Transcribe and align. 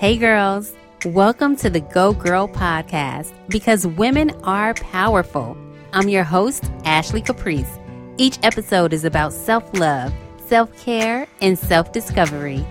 Hey, 0.00 0.16
girls. 0.16 0.72
Welcome 1.04 1.56
to 1.56 1.68
the 1.68 1.80
Go 1.80 2.14
Girl 2.14 2.48
podcast 2.48 3.34
because 3.50 3.86
women 3.86 4.30
are 4.44 4.72
powerful. 4.72 5.58
I'm 5.92 6.08
your 6.08 6.24
host, 6.24 6.70
Ashley 6.86 7.20
Caprice. 7.20 7.78
Each 8.16 8.38
episode 8.42 8.94
is 8.94 9.04
about 9.04 9.34
self 9.34 9.62
love, 9.78 10.10
self 10.46 10.74
care, 10.82 11.28
and 11.42 11.58
self 11.58 11.92
discovery. 11.92 12.64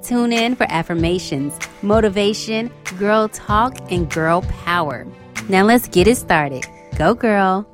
Tune 0.00 0.32
in 0.32 0.54
for 0.54 0.66
affirmations, 0.70 1.58
motivation, 1.82 2.70
girl 3.00 3.26
talk, 3.30 3.76
and 3.90 4.08
girl 4.08 4.42
power. 4.64 5.08
Now 5.48 5.64
let's 5.64 5.88
get 5.88 6.06
it 6.06 6.18
started. 6.18 6.66
Go, 6.96 7.14
girl. 7.14 7.66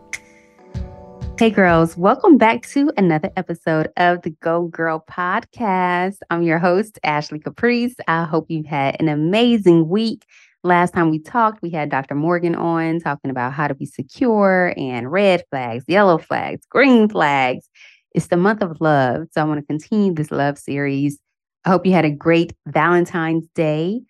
Hey, 1.42 1.50
girls, 1.50 1.96
welcome 1.96 2.38
back 2.38 2.68
to 2.68 2.92
another 2.96 3.28
episode 3.36 3.88
of 3.96 4.22
the 4.22 4.30
Go 4.30 4.68
Girl 4.68 5.04
podcast. 5.10 6.18
I'm 6.30 6.44
your 6.44 6.60
host, 6.60 7.00
Ashley 7.02 7.40
Caprice. 7.40 7.96
I 8.06 8.22
hope 8.26 8.48
you 8.48 8.62
had 8.62 8.94
an 9.00 9.08
amazing 9.08 9.88
week. 9.88 10.24
Last 10.62 10.94
time 10.94 11.10
we 11.10 11.18
talked, 11.18 11.60
we 11.60 11.70
had 11.70 11.90
Dr. 11.90 12.14
Morgan 12.14 12.54
on 12.54 13.00
talking 13.00 13.28
about 13.28 13.54
how 13.54 13.66
to 13.66 13.74
be 13.74 13.86
secure 13.86 14.72
and 14.76 15.10
red 15.10 15.42
flags, 15.50 15.82
yellow 15.88 16.16
flags, 16.16 16.64
green 16.70 17.08
flags. 17.08 17.68
It's 18.12 18.28
the 18.28 18.36
month 18.36 18.62
of 18.62 18.80
love. 18.80 19.26
So 19.32 19.40
I 19.40 19.44
want 19.44 19.58
to 19.58 19.66
continue 19.66 20.14
this 20.14 20.30
love 20.30 20.58
series. 20.58 21.18
I 21.64 21.70
hope 21.70 21.84
you 21.84 21.92
had 21.92 22.04
a 22.04 22.10
great 22.12 22.52
Valentine's 22.68 23.48
Day. 23.56 24.00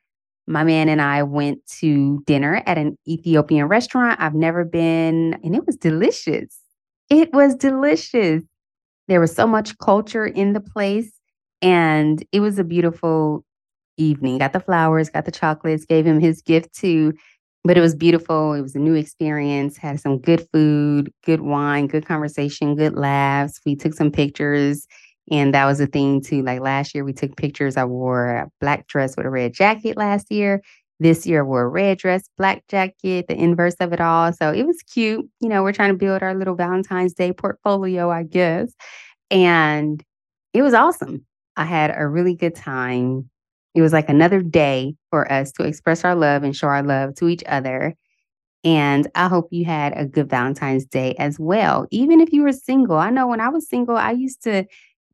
My 0.46 0.64
man 0.64 0.90
and 0.90 1.00
I 1.00 1.22
went 1.22 1.64
to 1.78 2.22
dinner 2.26 2.62
at 2.66 2.76
an 2.76 2.98
Ethiopian 3.08 3.68
restaurant. 3.68 4.20
I've 4.20 4.34
never 4.34 4.66
been, 4.66 5.40
and 5.42 5.56
it 5.56 5.66
was 5.66 5.76
delicious. 5.76 6.61
It 7.12 7.30
was 7.34 7.54
delicious. 7.54 8.42
There 9.06 9.20
was 9.20 9.34
so 9.34 9.46
much 9.46 9.76
culture 9.76 10.26
in 10.26 10.54
the 10.54 10.60
place, 10.60 11.12
and 11.60 12.24
it 12.32 12.40
was 12.40 12.58
a 12.58 12.64
beautiful 12.64 13.44
evening. 13.98 14.38
Got 14.38 14.54
the 14.54 14.60
flowers, 14.60 15.10
got 15.10 15.26
the 15.26 15.30
chocolates, 15.30 15.84
gave 15.84 16.06
him 16.06 16.20
his 16.20 16.40
gift 16.40 16.74
too. 16.74 17.12
But 17.64 17.76
it 17.76 17.82
was 17.82 17.94
beautiful. 17.94 18.54
It 18.54 18.62
was 18.62 18.74
a 18.74 18.78
new 18.78 18.94
experience. 18.94 19.76
Had 19.76 20.00
some 20.00 20.20
good 20.20 20.46
food, 20.54 21.12
good 21.26 21.42
wine, 21.42 21.86
good 21.86 22.06
conversation, 22.06 22.76
good 22.76 22.94
laughs. 22.94 23.60
We 23.66 23.76
took 23.76 23.92
some 23.92 24.10
pictures. 24.10 24.86
And 25.30 25.52
that 25.54 25.66
was 25.66 25.80
a 25.80 25.86
thing 25.86 26.22
too. 26.22 26.42
Like 26.42 26.60
last 26.60 26.94
year, 26.94 27.04
we 27.04 27.12
took 27.12 27.36
pictures. 27.36 27.76
I 27.76 27.84
wore 27.84 28.30
a 28.30 28.48
black 28.60 28.86
dress 28.88 29.18
with 29.18 29.26
a 29.26 29.30
red 29.30 29.52
jacket 29.52 29.98
last 29.98 30.32
year. 30.32 30.62
This 31.02 31.26
year, 31.26 31.44
wore 31.44 31.62
a 31.62 31.68
red 31.68 31.98
dress, 31.98 32.28
black 32.38 32.64
jacket, 32.68 33.26
the 33.26 33.34
inverse 33.34 33.74
of 33.80 33.92
it 33.92 34.00
all. 34.00 34.32
So 34.32 34.52
it 34.52 34.64
was 34.64 34.80
cute. 34.82 35.28
You 35.40 35.48
know, 35.48 35.64
we're 35.64 35.72
trying 35.72 35.90
to 35.90 35.98
build 35.98 36.22
our 36.22 36.34
little 36.34 36.54
Valentine's 36.54 37.12
Day 37.12 37.32
portfolio, 37.32 38.08
I 38.08 38.22
guess. 38.22 38.72
And 39.30 40.02
it 40.54 40.62
was 40.62 40.74
awesome. 40.74 41.26
I 41.56 41.64
had 41.64 41.92
a 41.96 42.06
really 42.06 42.34
good 42.34 42.54
time. 42.54 43.28
It 43.74 43.82
was 43.82 43.92
like 43.92 44.08
another 44.08 44.42
day 44.42 44.94
for 45.10 45.30
us 45.30 45.50
to 45.52 45.64
express 45.64 46.04
our 46.04 46.14
love 46.14 46.44
and 46.44 46.54
show 46.54 46.68
our 46.68 46.82
love 46.84 47.16
to 47.16 47.28
each 47.28 47.42
other. 47.46 47.94
And 48.62 49.08
I 49.16 49.26
hope 49.26 49.48
you 49.50 49.64
had 49.64 49.92
a 49.96 50.06
good 50.06 50.30
Valentine's 50.30 50.84
Day 50.84 51.16
as 51.18 51.36
well. 51.40 51.86
Even 51.90 52.20
if 52.20 52.32
you 52.32 52.42
were 52.42 52.52
single, 52.52 52.96
I 52.96 53.10
know 53.10 53.26
when 53.26 53.40
I 53.40 53.48
was 53.48 53.68
single, 53.68 53.96
I 53.96 54.12
used 54.12 54.44
to 54.44 54.66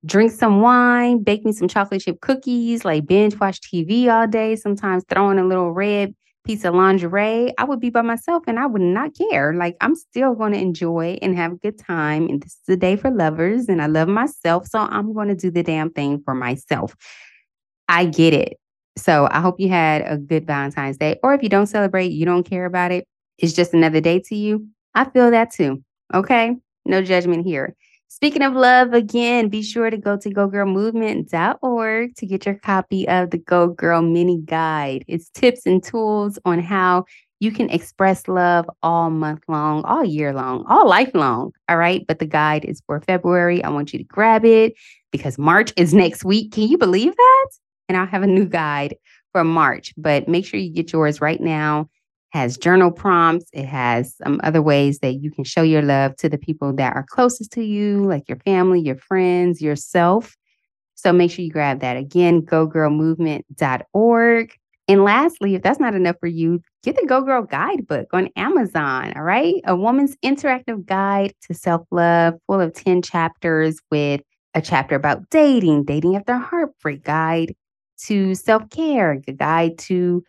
drink 0.05 0.33
some 0.33 0.61
wine, 0.61 1.23
bake 1.23 1.45
me 1.45 1.53
some 1.53 1.69
chocolate 1.69 2.03
chip 2.03 2.21
cookies, 2.21 2.85
like 2.85 3.07
binge 3.07 3.39
watch 3.39 3.61
TV 3.61 4.09
all 4.09 4.27
day, 4.27 4.57
sometimes 4.57 5.05
throw 5.09 5.31
in 5.31 5.39
a 5.39 5.47
little 5.47 5.73
red 5.73 6.15
piece 6.45 6.65
of 6.65 6.75
lingerie. 6.75 7.53
I 7.59 7.65
would 7.65 7.81
be 7.81 7.91
by 7.91 8.03
myself 8.03 8.45
and 8.47 8.59
I 8.59 8.67
would 8.67 8.83
not 8.83 9.11
care. 9.17 9.53
Like 9.53 9.77
I'm 9.81 9.95
still 9.95 10.35
going 10.35 10.53
to 10.53 10.59
enjoy 10.59 11.19
and 11.21 11.37
have 11.37 11.53
a 11.53 11.57
good 11.57 11.79
time. 11.79 12.27
And 12.29 12.43
this 12.43 12.57
is 12.63 12.75
a 12.75 12.77
day 12.77 12.97
for 12.97 13.11
lovers 13.11 13.69
and 13.69 13.83
I 13.83 13.87
love 13.87 14.09
myself. 14.09 14.67
So 14.67 14.79
I'm 14.79 15.13
going 15.13 15.29
to 15.29 15.35
do 15.35 15.51
the 15.51 15.63
damn 15.63 15.91
thing 15.91 16.23
for 16.25 16.35
myself. 16.35 16.97
I 17.89 18.07
get 18.07 18.33
it. 18.33 18.59
So 18.97 19.29
I 19.31 19.41
hope 19.41 19.61
you 19.61 19.69
had 19.69 20.03
a 20.07 20.17
good 20.17 20.47
Valentine's 20.47 20.97
Day. 20.97 21.19
Or 21.23 21.35
if 21.35 21.43
you 21.43 21.49
don't 21.49 21.67
celebrate, 21.67 22.13
you 22.13 22.25
don't 22.25 22.45
care 22.45 22.65
about 22.65 22.93
it, 22.93 23.07
it's 23.39 23.53
just 23.53 23.75
another 23.75 24.01
day 24.01 24.21
to 24.27 24.35
you. 24.35 24.67
I 24.95 25.05
feel 25.05 25.31
that 25.31 25.53
too. 25.53 25.83
Okay. 26.13 26.57
No 26.85 27.03
judgment 27.03 27.45
here. 27.47 27.77
Speaking 28.11 28.43
of 28.43 28.55
love, 28.55 28.95
again, 28.95 29.49
be 29.49 29.63
sure 29.63 29.91
to 29.91 29.99
go 29.99 30.17
to 30.17 30.31
gogirlmovement.org 30.31 32.17
to 32.17 32.27
get 32.27 32.47
your 32.47 32.55
copy 32.55 33.07
of 33.07 33.31
the 33.31 33.39
Go 33.39 33.69
Girl 33.69 34.01
Mini 34.01 34.41
Guide. 34.41 35.05
It's 35.07 35.29
tips 35.29 35.67
and 35.67 35.83
tools 35.83 36.39
on 36.47 36.59
how 36.59 37.05
you 37.39 37.53
can 37.53 37.69
express 37.69 38.27
love 38.27 38.69
all 38.83 39.11
month 39.11 39.43
long, 39.47 39.85
all 39.85 40.05
year 40.05 40.33
long, 40.33 40.65
all 40.69 40.89
life 40.89 41.11
long. 41.15 41.53
All 41.69 41.77
right. 41.77 42.05
But 42.09 42.19
the 42.19 42.27
guide 42.27 42.65
is 42.65 42.83
for 42.87 43.01
February. 43.03 43.63
I 43.63 43.69
want 43.69 43.93
you 43.93 43.99
to 43.99 44.05
grab 44.05 44.45
it 44.45 44.73
because 45.13 45.39
March 45.39 45.73
is 45.77 45.93
next 45.93 46.25
week. 46.25 46.53
Can 46.53 46.67
you 46.67 46.79
believe 46.79 47.15
that? 47.15 47.49
And 47.89 47.97
I'll 47.97 48.07
have 48.07 48.23
a 48.23 48.27
new 48.27 48.47
guide 48.47 48.97
for 49.33 49.45
March, 49.45 49.93
but 49.97 50.29
make 50.29 50.47
sure 50.47 50.59
you 50.59 50.73
get 50.73 50.93
yours 50.93 51.21
right 51.21 51.41
now 51.41 51.89
has 52.31 52.59
journal 52.59 52.91
prompts. 52.91 53.47
It 53.53 53.67
has 53.67 54.17
some 54.17 54.41
other 54.43 54.61
ways 54.61 54.99
that 55.01 55.15
you 55.15 55.31
can 55.31 55.45
show 55.45 55.63
your 55.63 55.83
love 55.83 56.17
to 56.17 56.29
the 56.29 56.39
people 56.39 56.73
that 56.75 56.95
are 56.95 57.07
closest 57.09 57.53
to 57.53 57.65
you, 57.65 58.05
like 58.05 58.29
your 58.29 58.39
family, 58.39 58.81
your 58.81 58.97
friends, 58.97 59.63
yourself. 59.63 60.37
So 60.95 61.13
make 61.13 61.31
sure 61.31 61.45
you 61.45 61.51
grab 61.51 61.81
that. 61.81 61.97
Again, 61.97 62.43
gogirlmovement.org. 62.43 64.53
And 64.91 65.05
lastly, 65.05 65.55
if 65.55 65.63
that's 65.63 65.79
not 65.79 65.95
enough 65.95 66.17
for 66.19 66.27
you, 66.27 66.61
get 66.83 66.97
the 66.97 67.07
Go 67.07 67.21
Girl 67.21 67.43
Guidebook 67.43 68.09
on 68.13 68.31
Amazon. 68.37 69.13
All 69.17 69.23
right. 69.23 69.57
A 69.67 69.77
woman's 69.77 70.17
interactive 70.25 70.87
guide 70.87 71.35
to 71.43 71.53
self 71.55 71.87
love, 71.91 72.35
full 72.47 72.61
of 72.61 72.73
10 72.73 73.03
chapters 73.03 73.79
with 73.91 74.23
a 74.55 74.63
chapter 74.63 74.97
about 74.97 75.29
dating, 75.31 75.85
dating 75.85 76.17
after 76.17 76.37
heartbreak, 76.37 77.05
guide 77.05 77.55
to 78.07 78.35
self 78.35 78.69
care, 78.71 79.21
guide 79.37 79.77
to 79.79 80.25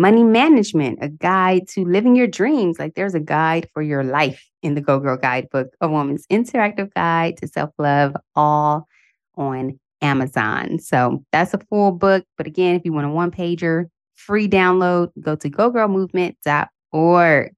money 0.00 0.24
management, 0.24 0.98
a 1.02 1.08
guide 1.08 1.68
to 1.68 1.84
living 1.84 2.16
your 2.16 2.26
dreams. 2.26 2.78
Like 2.78 2.94
there's 2.94 3.14
a 3.14 3.20
guide 3.20 3.68
for 3.74 3.82
your 3.82 4.02
life 4.02 4.48
in 4.62 4.74
the 4.74 4.80
Go 4.80 4.98
Girl 4.98 5.16
Guidebook, 5.16 5.68
a 5.80 5.88
woman's 5.88 6.26
interactive 6.28 6.92
guide 6.94 7.36
to 7.38 7.46
self 7.46 7.70
love, 7.78 8.16
all 8.34 8.88
on 9.36 9.78
Amazon. 10.00 10.78
So 10.78 11.22
that's 11.32 11.54
a 11.54 11.60
full 11.68 11.92
book. 11.92 12.24
But 12.38 12.46
again, 12.46 12.76
if 12.76 12.82
you 12.84 12.92
want 12.92 13.06
a 13.06 13.10
one 13.10 13.30
pager, 13.30 13.86
free 14.14 14.48
download, 14.48 15.10
go 15.20 15.36
to 15.36 15.50
gogirlmovement.org. 15.50 17.52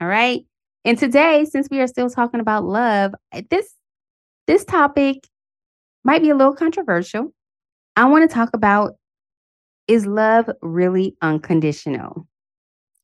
All 0.00 0.08
right. 0.08 0.44
And 0.84 0.96
today, 0.96 1.44
since 1.44 1.68
we 1.70 1.80
are 1.80 1.88
still 1.88 2.08
talking 2.08 2.40
about 2.40 2.64
love, 2.64 3.14
eh, 3.32 3.42
this 3.50 3.74
this 4.46 4.64
topic 4.64 5.26
might 6.04 6.22
be 6.22 6.30
a 6.30 6.36
little 6.36 6.54
controversial. 6.54 7.34
I 7.96 8.04
want 8.04 8.28
to 8.28 8.32
talk 8.32 8.50
about 8.54 8.94
is 9.88 10.06
love 10.06 10.48
really 10.62 11.16
unconditional? 11.22 12.26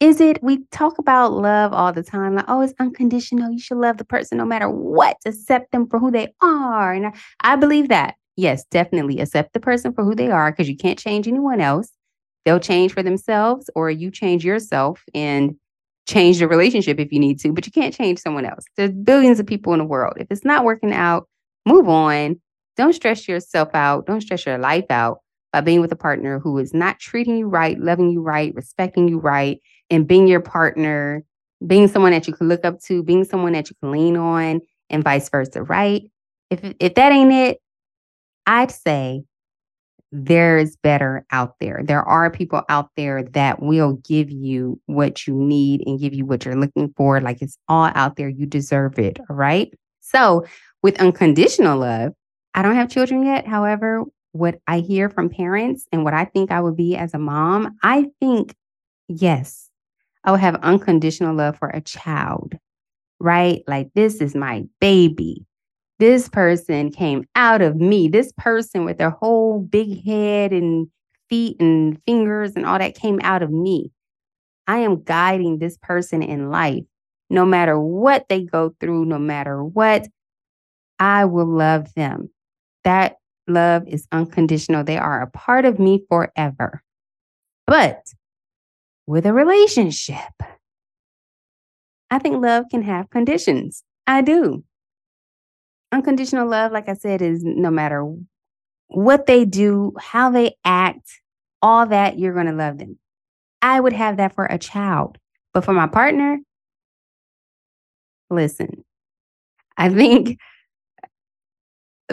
Is 0.00 0.20
it? 0.20 0.42
We 0.42 0.64
talk 0.70 0.98
about 0.98 1.32
love 1.32 1.72
all 1.72 1.92
the 1.92 2.02
time, 2.02 2.34
like, 2.34 2.44
oh, 2.46 2.60
it's 2.60 2.74
unconditional. 2.78 3.50
You 3.50 3.58
should 3.58 3.78
love 3.78 3.96
the 3.96 4.04
person 4.04 4.38
no 4.38 4.44
matter 4.44 4.68
what, 4.68 5.16
accept 5.24 5.72
them 5.72 5.88
for 5.88 5.98
who 5.98 6.10
they 6.10 6.28
are. 6.42 6.92
And 6.92 7.06
I, 7.06 7.12
I 7.40 7.56
believe 7.56 7.88
that. 7.88 8.16
Yes, 8.36 8.64
definitely 8.70 9.20
accept 9.20 9.54
the 9.54 9.60
person 9.60 9.94
for 9.94 10.04
who 10.04 10.14
they 10.14 10.30
are 10.30 10.50
because 10.50 10.68
you 10.68 10.76
can't 10.76 10.98
change 10.98 11.26
anyone 11.26 11.60
else. 11.60 11.88
They'll 12.44 12.60
change 12.60 12.92
for 12.92 13.02
themselves, 13.02 13.70
or 13.74 13.90
you 13.90 14.10
change 14.10 14.44
yourself 14.44 15.02
and 15.14 15.56
change 16.06 16.38
the 16.38 16.48
relationship 16.48 16.98
if 17.00 17.10
you 17.10 17.18
need 17.18 17.40
to, 17.40 17.52
but 17.52 17.64
you 17.64 17.72
can't 17.72 17.94
change 17.94 18.18
someone 18.18 18.44
else. 18.44 18.64
There's 18.76 18.92
billions 18.92 19.40
of 19.40 19.46
people 19.46 19.72
in 19.72 19.78
the 19.78 19.86
world. 19.86 20.14
If 20.18 20.26
it's 20.30 20.44
not 20.44 20.64
working 20.64 20.92
out, 20.92 21.28
move 21.64 21.88
on. 21.88 22.38
Don't 22.76 22.92
stress 22.92 23.26
yourself 23.26 23.70
out. 23.72 24.06
Don't 24.06 24.20
stress 24.20 24.44
your 24.44 24.58
life 24.58 24.84
out 24.90 25.20
by 25.54 25.60
being 25.60 25.80
with 25.80 25.92
a 25.92 25.96
partner 25.96 26.40
who 26.40 26.58
is 26.58 26.74
not 26.74 26.98
treating 26.98 27.36
you 27.36 27.46
right, 27.46 27.78
loving 27.78 28.10
you 28.10 28.20
right, 28.20 28.52
respecting 28.56 29.06
you 29.06 29.20
right, 29.20 29.60
and 29.88 30.04
being 30.04 30.26
your 30.26 30.40
partner, 30.40 31.22
being 31.64 31.86
someone 31.86 32.10
that 32.10 32.26
you 32.26 32.32
can 32.34 32.48
look 32.48 32.64
up 32.64 32.80
to, 32.80 33.04
being 33.04 33.22
someone 33.22 33.52
that 33.52 33.70
you 33.70 33.76
can 33.80 33.92
lean 33.92 34.16
on, 34.16 34.60
and 34.90 35.04
vice 35.04 35.28
versa, 35.28 35.62
right? 35.62 36.10
If 36.50 36.74
if 36.80 36.96
that 36.96 37.12
ain't 37.12 37.30
it, 37.30 37.58
I'd 38.48 38.72
say 38.72 39.22
there's 40.10 40.74
better 40.74 41.24
out 41.30 41.54
there. 41.60 41.82
There 41.84 42.02
are 42.02 42.32
people 42.32 42.62
out 42.68 42.90
there 42.96 43.22
that 43.22 43.62
will 43.62 43.92
give 44.04 44.32
you 44.32 44.80
what 44.86 45.28
you 45.28 45.34
need 45.36 45.84
and 45.86 46.00
give 46.00 46.14
you 46.14 46.26
what 46.26 46.44
you're 46.44 46.56
looking 46.56 46.92
for. 46.96 47.20
Like 47.20 47.42
it's 47.42 47.58
all 47.68 47.92
out 47.94 48.16
there. 48.16 48.28
You 48.28 48.46
deserve 48.46 48.98
it. 48.98 49.20
All 49.30 49.36
right. 49.36 49.72
So, 50.00 50.46
with 50.82 51.00
unconditional 51.00 51.78
love, 51.78 52.12
I 52.54 52.62
don't 52.62 52.74
have 52.74 52.90
children 52.90 53.24
yet. 53.24 53.46
However, 53.46 54.04
what 54.34 54.58
I 54.66 54.80
hear 54.80 55.08
from 55.08 55.30
parents 55.30 55.86
and 55.92 56.02
what 56.02 56.12
I 56.12 56.24
think 56.24 56.50
I 56.50 56.60
would 56.60 56.76
be 56.76 56.96
as 56.96 57.14
a 57.14 57.18
mom, 57.18 57.76
I 57.84 58.06
think, 58.18 58.54
yes, 59.06 59.70
I 60.24 60.32
would 60.32 60.40
have 60.40 60.56
unconditional 60.56 61.36
love 61.36 61.56
for 61.56 61.68
a 61.68 61.80
child, 61.80 62.54
right? 63.20 63.62
Like, 63.68 63.90
this 63.94 64.20
is 64.20 64.34
my 64.34 64.64
baby. 64.80 65.46
This 66.00 66.28
person 66.28 66.90
came 66.90 67.28
out 67.36 67.62
of 67.62 67.76
me. 67.76 68.08
This 68.08 68.32
person 68.36 68.84
with 68.84 68.98
their 68.98 69.10
whole 69.10 69.60
big 69.60 70.04
head 70.04 70.52
and 70.52 70.88
feet 71.30 71.60
and 71.60 72.02
fingers 72.04 72.54
and 72.56 72.66
all 72.66 72.78
that 72.78 72.96
came 72.96 73.20
out 73.22 73.44
of 73.44 73.52
me. 73.52 73.92
I 74.66 74.78
am 74.78 75.04
guiding 75.04 75.58
this 75.58 75.78
person 75.80 76.24
in 76.24 76.50
life. 76.50 76.82
No 77.30 77.46
matter 77.46 77.78
what 77.78 78.26
they 78.28 78.42
go 78.42 78.74
through, 78.80 79.04
no 79.04 79.18
matter 79.20 79.62
what, 79.62 80.08
I 80.98 81.24
will 81.26 81.46
love 81.46 81.94
them. 81.94 82.30
That 82.82 83.16
love 83.46 83.86
is 83.86 84.06
unconditional. 84.12 84.84
They 84.84 84.98
are 84.98 85.22
a 85.22 85.30
part 85.30 85.64
of 85.64 85.78
me 85.78 86.04
forever. 86.08 86.82
But 87.66 88.02
with 89.06 89.26
a 89.26 89.32
relationship, 89.32 90.18
I 92.10 92.18
think 92.18 92.42
love 92.42 92.66
can 92.70 92.82
have 92.82 93.10
conditions. 93.10 93.82
I 94.06 94.22
do. 94.22 94.64
Unconditional 95.92 96.48
love, 96.48 96.72
like 96.72 96.88
I 96.88 96.94
said, 96.94 97.22
is 97.22 97.42
no 97.44 97.70
matter 97.70 98.04
what 98.88 99.26
they 99.26 99.44
do, 99.44 99.92
how 99.98 100.30
they 100.30 100.54
act, 100.64 101.20
all 101.62 101.86
that, 101.86 102.18
you're 102.18 102.34
going 102.34 102.46
to 102.46 102.52
love 102.52 102.78
them. 102.78 102.98
I 103.62 103.80
would 103.80 103.92
have 103.94 104.18
that 104.18 104.34
for 104.34 104.44
a 104.44 104.58
child. 104.58 105.18
But 105.52 105.64
for 105.64 105.72
my 105.72 105.86
partner, 105.86 106.38
listen, 108.28 108.84
I 109.76 109.88
think 109.88 110.38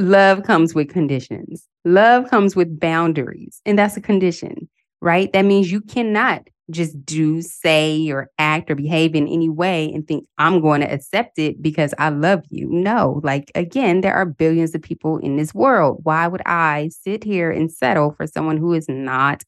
love 0.01 0.43
comes 0.43 0.73
with 0.73 0.89
conditions. 0.89 1.67
Love 1.85 2.29
comes 2.29 2.55
with 2.55 2.79
boundaries, 2.79 3.61
and 3.65 3.77
that's 3.77 3.97
a 3.97 4.01
condition, 4.01 4.69
right? 5.01 5.31
That 5.33 5.45
means 5.45 5.71
you 5.71 5.81
cannot 5.81 6.47
just 6.69 7.05
do, 7.05 7.41
say, 7.41 8.09
or 8.09 8.29
act 8.39 8.71
or 8.71 8.75
behave 8.75 9.13
in 9.15 9.27
any 9.27 9.49
way 9.49 9.91
and 9.93 10.07
think 10.07 10.25
I'm 10.37 10.61
going 10.61 10.81
to 10.81 10.91
accept 10.91 11.37
it 11.37 11.61
because 11.61 11.93
I 11.97 12.09
love 12.09 12.43
you. 12.49 12.67
No, 12.69 13.19
like 13.23 13.51
again, 13.55 14.01
there 14.01 14.13
are 14.13 14.25
billions 14.25 14.73
of 14.73 14.81
people 14.81 15.17
in 15.17 15.35
this 15.35 15.53
world. 15.53 15.99
Why 16.03 16.27
would 16.27 16.41
I 16.45 16.89
sit 16.91 17.23
here 17.23 17.51
and 17.51 17.71
settle 17.71 18.11
for 18.11 18.25
someone 18.27 18.57
who 18.57 18.73
is 18.73 18.87
not 18.87 19.43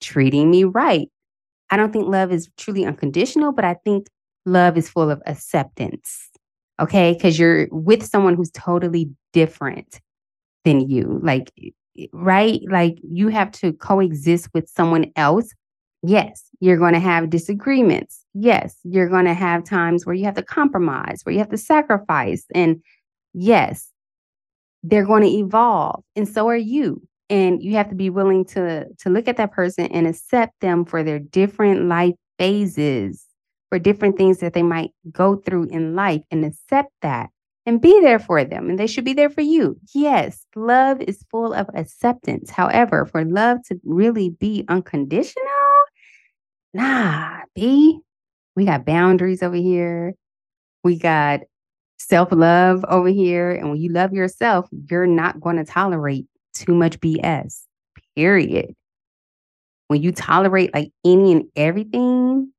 treating 0.00 0.50
me 0.50 0.64
right? 0.64 1.08
I 1.70 1.76
don't 1.76 1.92
think 1.92 2.08
love 2.08 2.32
is 2.32 2.48
truly 2.56 2.84
unconditional, 2.84 3.52
but 3.52 3.64
I 3.64 3.74
think 3.84 4.08
love 4.44 4.76
is 4.76 4.88
full 4.88 5.10
of 5.10 5.22
acceptance. 5.26 6.28
Okay. 6.80 7.14
Because 7.14 7.38
you're 7.38 7.68
with 7.70 8.04
someone 8.04 8.34
who's 8.34 8.50
totally 8.50 9.10
different 9.32 10.00
than 10.64 10.88
you. 10.88 11.20
Like, 11.22 11.52
right? 12.12 12.60
Like, 12.68 12.98
you 13.02 13.28
have 13.28 13.50
to 13.52 13.72
coexist 13.72 14.48
with 14.52 14.68
someone 14.68 15.12
else. 15.16 15.52
Yes, 16.02 16.44
you're 16.60 16.76
going 16.76 16.92
to 16.92 17.00
have 17.00 17.30
disagreements. 17.30 18.24
Yes, 18.34 18.76
you're 18.84 19.08
going 19.08 19.24
to 19.24 19.34
have 19.34 19.64
times 19.64 20.04
where 20.04 20.14
you 20.14 20.24
have 20.24 20.34
to 20.34 20.42
compromise, 20.42 21.20
where 21.24 21.32
you 21.32 21.38
have 21.38 21.48
to 21.48 21.58
sacrifice. 21.58 22.44
And 22.54 22.82
yes, 23.32 23.90
they're 24.82 25.06
going 25.06 25.22
to 25.22 25.28
evolve. 25.28 26.04
And 26.14 26.28
so 26.28 26.48
are 26.48 26.56
you 26.56 27.02
and 27.28 27.62
you 27.62 27.74
have 27.74 27.88
to 27.88 27.94
be 27.94 28.10
willing 28.10 28.44
to 28.44 28.86
to 28.98 29.10
look 29.10 29.28
at 29.28 29.36
that 29.36 29.52
person 29.52 29.86
and 29.86 30.06
accept 30.06 30.52
them 30.60 30.84
for 30.84 31.02
their 31.02 31.18
different 31.18 31.86
life 31.86 32.14
phases 32.38 33.25
for 33.68 33.78
different 33.78 34.16
things 34.16 34.38
that 34.38 34.52
they 34.52 34.62
might 34.62 34.92
go 35.10 35.36
through 35.36 35.64
in 35.64 35.94
life 35.94 36.22
and 36.30 36.44
accept 36.44 36.92
that 37.02 37.30
and 37.64 37.80
be 37.80 38.00
there 38.00 38.18
for 38.18 38.44
them 38.44 38.70
and 38.70 38.78
they 38.78 38.86
should 38.86 39.04
be 39.04 39.12
there 39.12 39.30
for 39.30 39.40
you. 39.40 39.78
Yes 39.94 40.46
love 40.54 41.00
is 41.00 41.24
full 41.30 41.52
of 41.52 41.68
acceptance. 41.74 42.50
However 42.50 43.06
for 43.06 43.24
love 43.24 43.58
to 43.68 43.80
really 43.84 44.30
be 44.30 44.64
unconditional 44.68 45.44
nah 46.74 47.40
b 47.54 47.98
we 48.54 48.64
got 48.64 48.86
boundaries 48.86 49.42
over 49.42 49.56
here. 49.56 50.14
We 50.82 50.98
got 50.98 51.40
self-love 51.98 52.84
over 52.88 53.08
here. 53.08 53.50
And 53.50 53.70
when 53.70 53.80
you 53.80 53.90
love 53.90 54.12
yourself 54.12 54.68
you're 54.90 55.06
not 55.06 55.40
going 55.40 55.56
to 55.56 55.64
tolerate 55.64 56.26
too 56.54 56.74
much 56.74 56.98
BS, 57.00 57.62
period. 58.16 58.74
When 59.88 60.02
you 60.02 60.10
tolerate 60.10 60.74
like 60.74 60.90
any 61.04 61.32
and 61.32 61.44
everything, 61.54 62.52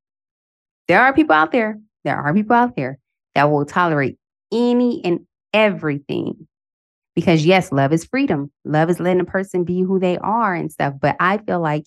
there 0.87 1.01
are 1.01 1.13
people 1.13 1.35
out 1.35 1.51
there, 1.51 1.79
there 2.03 2.17
are 2.17 2.33
people 2.33 2.55
out 2.55 2.75
there 2.75 2.99
that 3.35 3.49
will 3.49 3.65
tolerate 3.65 4.17
any 4.51 5.01
and 5.03 5.19
everything. 5.53 6.47
Because 7.15 7.45
yes, 7.45 7.71
love 7.71 7.93
is 7.93 8.05
freedom. 8.05 8.51
Love 8.63 8.89
is 8.89 8.99
letting 8.99 9.21
a 9.21 9.25
person 9.25 9.63
be 9.63 9.81
who 9.81 9.99
they 9.99 10.17
are 10.19 10.53
and 10.53 10.71
stuff. 10.71 10.93
But 11.01 11.15
I 11.19 11.39
feel 11.39 11.59
like 11.59 11.85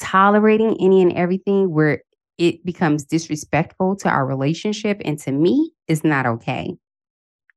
tolerating 0.00 0.76
any 0.80 1.02
and 1.02 1.12
everything 1.12 1.72
where 1.72 2.02
it 2.36 2.64
becomes 2.64 3.04
disrespectful 3.04 3.96
to 3.96 4.08
our 4.08 4.26
relationship 4.26 5.00
and 5.04 5.18
to 5.20 5.32
me 5.32 5.72
is 5.88 6.04
not 6.04 6.26
okay. 6.26 6.76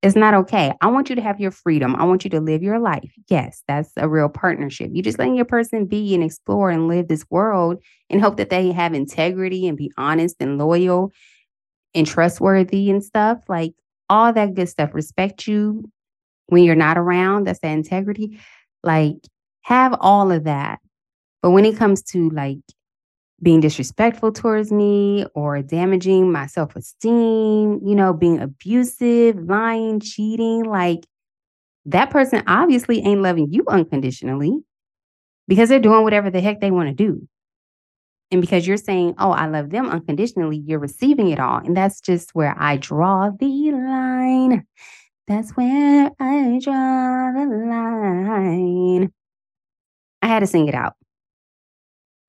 It's 0.02 0.16
not 0.16 0.34
okay. 0.34 0.74
I 0.82 0.88
want 0.88 1.10
you 1.10 1.16
to 1.16 1.22
have 1.22 1.40
your 1.40 1.52
freedom. 1.52 1.96
I 1.96 2.06
want 2.06 2.24
you 2.24 2.32
to 2.32 2.40
live 2.40 2.64
your 2.64 2.80
life. 2.80 3.12
Yes, 3.30 3.62
that's 3.68 3.92
a 3.98 4.10
real 4.10 4.30
partnership. 4.30 4.90
You 4.94 5.04
just 5.04 5.20
letting 5.20 5.36
your 5.36 5.46
person 5.46 5.86
be 5.86 6.16
and 6.16 6.24
explore 6.24 6.72
and 6.72 6.88
live 6.88 7.08
this 7.08 7.24
world 7.30 7.78
and 8.10 8.20
hope 8.20 8.38
that 8.38 8.50
they 8.50 8.72
have 8.72 8.96
integrity 8.96 9.68
and 9.68 9.78
be 9.78 9.92
honest 9.98 10.38
and 10.40 10.58
loyal 10.58 11.12
and 11.94 12.08
trustworthy 12.08 12.90
and 12.90 13.04
stuff. 13.04 13.40
Like 13.48 13.74
all 14.10 14.34
that 14.34 14.56
good 14.56 14.70
stuff. 14.70 14.92
Respect 14.94 15.48
you 15.48 15.90
when 16.48 16.64
you're 16.64 16.76
not 16.76 16.98
around. 16.98 17.46
That's 17.46 17.60
that 17.60 17.72
integrity. 17.72 18.40
Like 18.84 19.18
have 19.62 19.96
all 20.00 20.32
of 20.32 20.46
that. 20.46 20.80
But 21.44 21.52
when 21.52 21.66
it 21.66 21.78
comes 21.78 22.02
to 22.04 22.30
like 22.32 22.60
being 23.42 23.60
disrespectful 23.60 24.32
towards 24.32 24.72
me 24.72 25.26
or 25.34 25.62
damaging 25.62 26.32
my 26.32 26.46
self 26.48 26.76
esteem, 26.76 27.80
you 27.84 27.96
know, 27.96 28.14
being 28.14 28.40
abusive, 28.40 29.38
lying, 29.38 30.00
cheating, 30.00 30.64
like 30.64 31.06
that 31.86 32.12
person 32.12 32.44
obviously 32.48 33.00
ain't 33.00 33.22
loving 33.22 33.52
you 33.52 33.64
unconditionally 33.68 34.60
because 35.48 35.70
they're 35.70 35.80
doing 35.80 36.04
whatever 36.04 36.30
the 36.30 36.42
heck 36.42 36.62
they 36.62 36.72
want 36.72 36.90
to 36.90 36.96
do. 36.96 37.28
And 38.30 38.40
because 38.40 38.66
you're 38.66 38.78
saying, 38.78 39.16
oh, 39.18 39.32
I 39.32 39.48
love 39.48 39.72
them 39.72 39.90
unconditionally, 39.90 40.58
you're 40.66 40.80
receiving 40.80 41.30
it 41.30 41.40
all. 41.40 41.58
And 41.58 41.76
that's 41.76 42.00
just 42.00 42.34
where 42.34 42.56
I 42.58 42.78
draw 42.78 43.30
the 43.30 43.72
line. 43.74 44.66
That's 45.28 45.52
where 45.52 46.12
I 46.20 46.60
draw 46.64 47.32
the 47.34 47.46
line. 47.68 49.12
I 50.22 50.28
had 50.28 50.40
to 50.40 50.48
sing 50.48 50.68
it 50.68 50.76
out. 50.76 50.94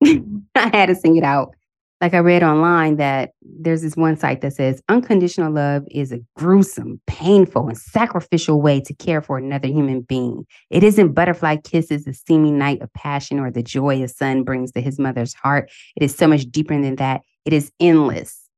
I 0.55 0.69
had 0.75 0.87
to 0.87 0.95
sing 0.95 1.17
it 1.17 1.23
out. 1.23 1.55
Like 2.01 2.13
I 2.13 2.17
read 2.17 2.43
online 2.43 2.97
that 2.97 3.31
there's 3.41 3.81
this 3.81 3.95
one 3.95 4.17
site 4.17 4.41
that 4.41 4.51
says 4.51 4.81
unconditional 4.89 5.53
love 5.53 5.83
is 5.89 6.11
a 6.11 6.19
gruesome, 6.35 6.99
painful, 7.07 7.69
and 7.69 7.77
sacrificial 7.77 8.61
way 8.61 8.81
to 8.81 8.93
care 8.93 9.21
for 9.21 9.37
another 9.37 9.69
human 9.69 10.01
being. 10.01 10.45
It 10.69 10.83
isn't 10.83 11.13
butterfly 11.13 11.57
kisses, 11.63 12.03
the 12.03 12.13
seeming 12.13 12.57
night 12.57 12.81
of 12.81 12.91
passion, 12.91 13.39
or 13.39 13.51
the 13.51 13.63
joy 13.63 14.03
a 14.03 14.09
son 14.09 14.43
brings 14.43 14.73
to 14.73 14.81
his 14.81 14.99
mother's 14.99 15.33
heart. 15.33 15.71
It 15.95 16.03
is 16.03 16.13
so 16.13 16.27
much 16.27 16.43
deeper 16.51 16.73
than 16.73 16.97
that. 16.97 17.21
It 17.45 17.53
is 17.53 17.71
endless. 17.79 18.49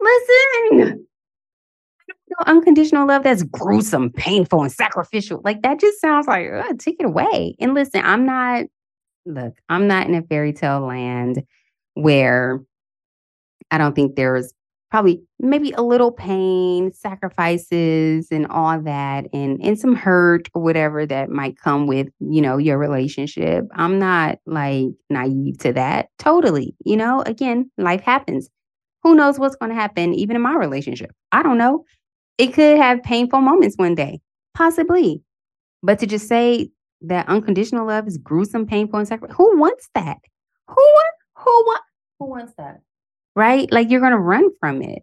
Listen, 0.00 1.06
unconditional 2.46 3.06
love 3.06 3.22
that's 3.22 3.42
gruesome, 3.42 4.10
painful, 4.12 4.62
and 4.62 4.72
sacrificial. 4.72 5.42
Like 5.44 5.60
that 5.60 5.78
just 5.78 6.00
sounds 6.00 6.26
like, 6.26 6.48
take 6.78 6.96
it 7.00 7.04
away. 7.04 7.54
And 7.60 7.74
listen, 7.74 8.00
I'm 8.02 8.24
not 8.24 8.64
look, 9.28 9.54
I'm 9.68 9.86
not 9.86 10.06
in 10.06 10.14
a 10.14 10.22
fairy 10.22 10.52
tale 10.52 10.80
land 10.80 11.42
where 11.94 12.60
I 13.70 13.78
don't 13.78 13.94
think 13.94 14.16
there's 14.16 14.52
probably 14.90 15.22
maybe 15.38 15.72
a 15.72 15.82
little 15.82 16.10
pain, 16.10 16.92
sacrifices 16.92 18.28
and 18.30 18.46
all 18.46 18.80
that 18.80 19.26
and 19.34 19.60
and 19.62 19.78
some 19.78 19.94
hurt 19.94 20.48
or 20.54 20.62
whatever 20.62 21.04
that 21.04 21.28
might 21.28 21.58
come 21.58 21.86
with, 21.86 22.08
you 22.20 22.40
know, 22.40 22.56
your 22.56 22.78
relationship. 22.78 23.64
I'm 23.74 23.98
not 23.98 24.38
like 24.46 24.86
naive 25.10 25.58
to 25.58 25.72
that. 25.74 26.08
Totally. 26.18 26.74
You 26.84 26.96
know, 26.96 27.22
again, 27.22 27.70
life 27.76 28.00
happens. 28.00 28.48
Who 29.02 29.14
knows 29.14 29.38
what's 29.38 29.56
going 29.56 29.70
to 29.70 29.76
happen 29.76 30.14
even 30.14 30.36
in 30.36 30.42
my 30.42 30.54
relationship? 30.54 31.12
I 31.32 31.42
don't 31.42 31.58
know. 31.58 31.84
It 32.38 32.54
could 32.54 32.78
have 32.78 33.02
painful 33.02 33.40
moments 33.40 33.76
one 33.76 33.94
day. 33.94 34.20
Possibly. 34.54 35.22
But 35.82 35.98
to 36.00 36.06
just 36.06 36.28
say 36.28 36.70
that 37.02 37.28
unconditional 37.28 37.86
love 37.86 38.06
is 38.06 38.18
gruesome, 38.18 38.66
painful, 38.66 38.98
and 38.98 39.08
sacrifice. 39.08 39.36
Who 39.36 39.58
wants 39.58 39.88
that? 39.94 40.18
Who 40.68 40.74
want? 40.76 41.14
Who 41.36 41.50
want? 41.50 41.82
Who 42.18 42.26
wants 42.26 42.52
that? 42.58 42.80
Right? 43.36 43.70
Like 43.72 43.90
you're 43.90 44.00
gonna 44.00 44.18
run 44.18 44.48
from 44.60 44.82
it. 44.82 45.02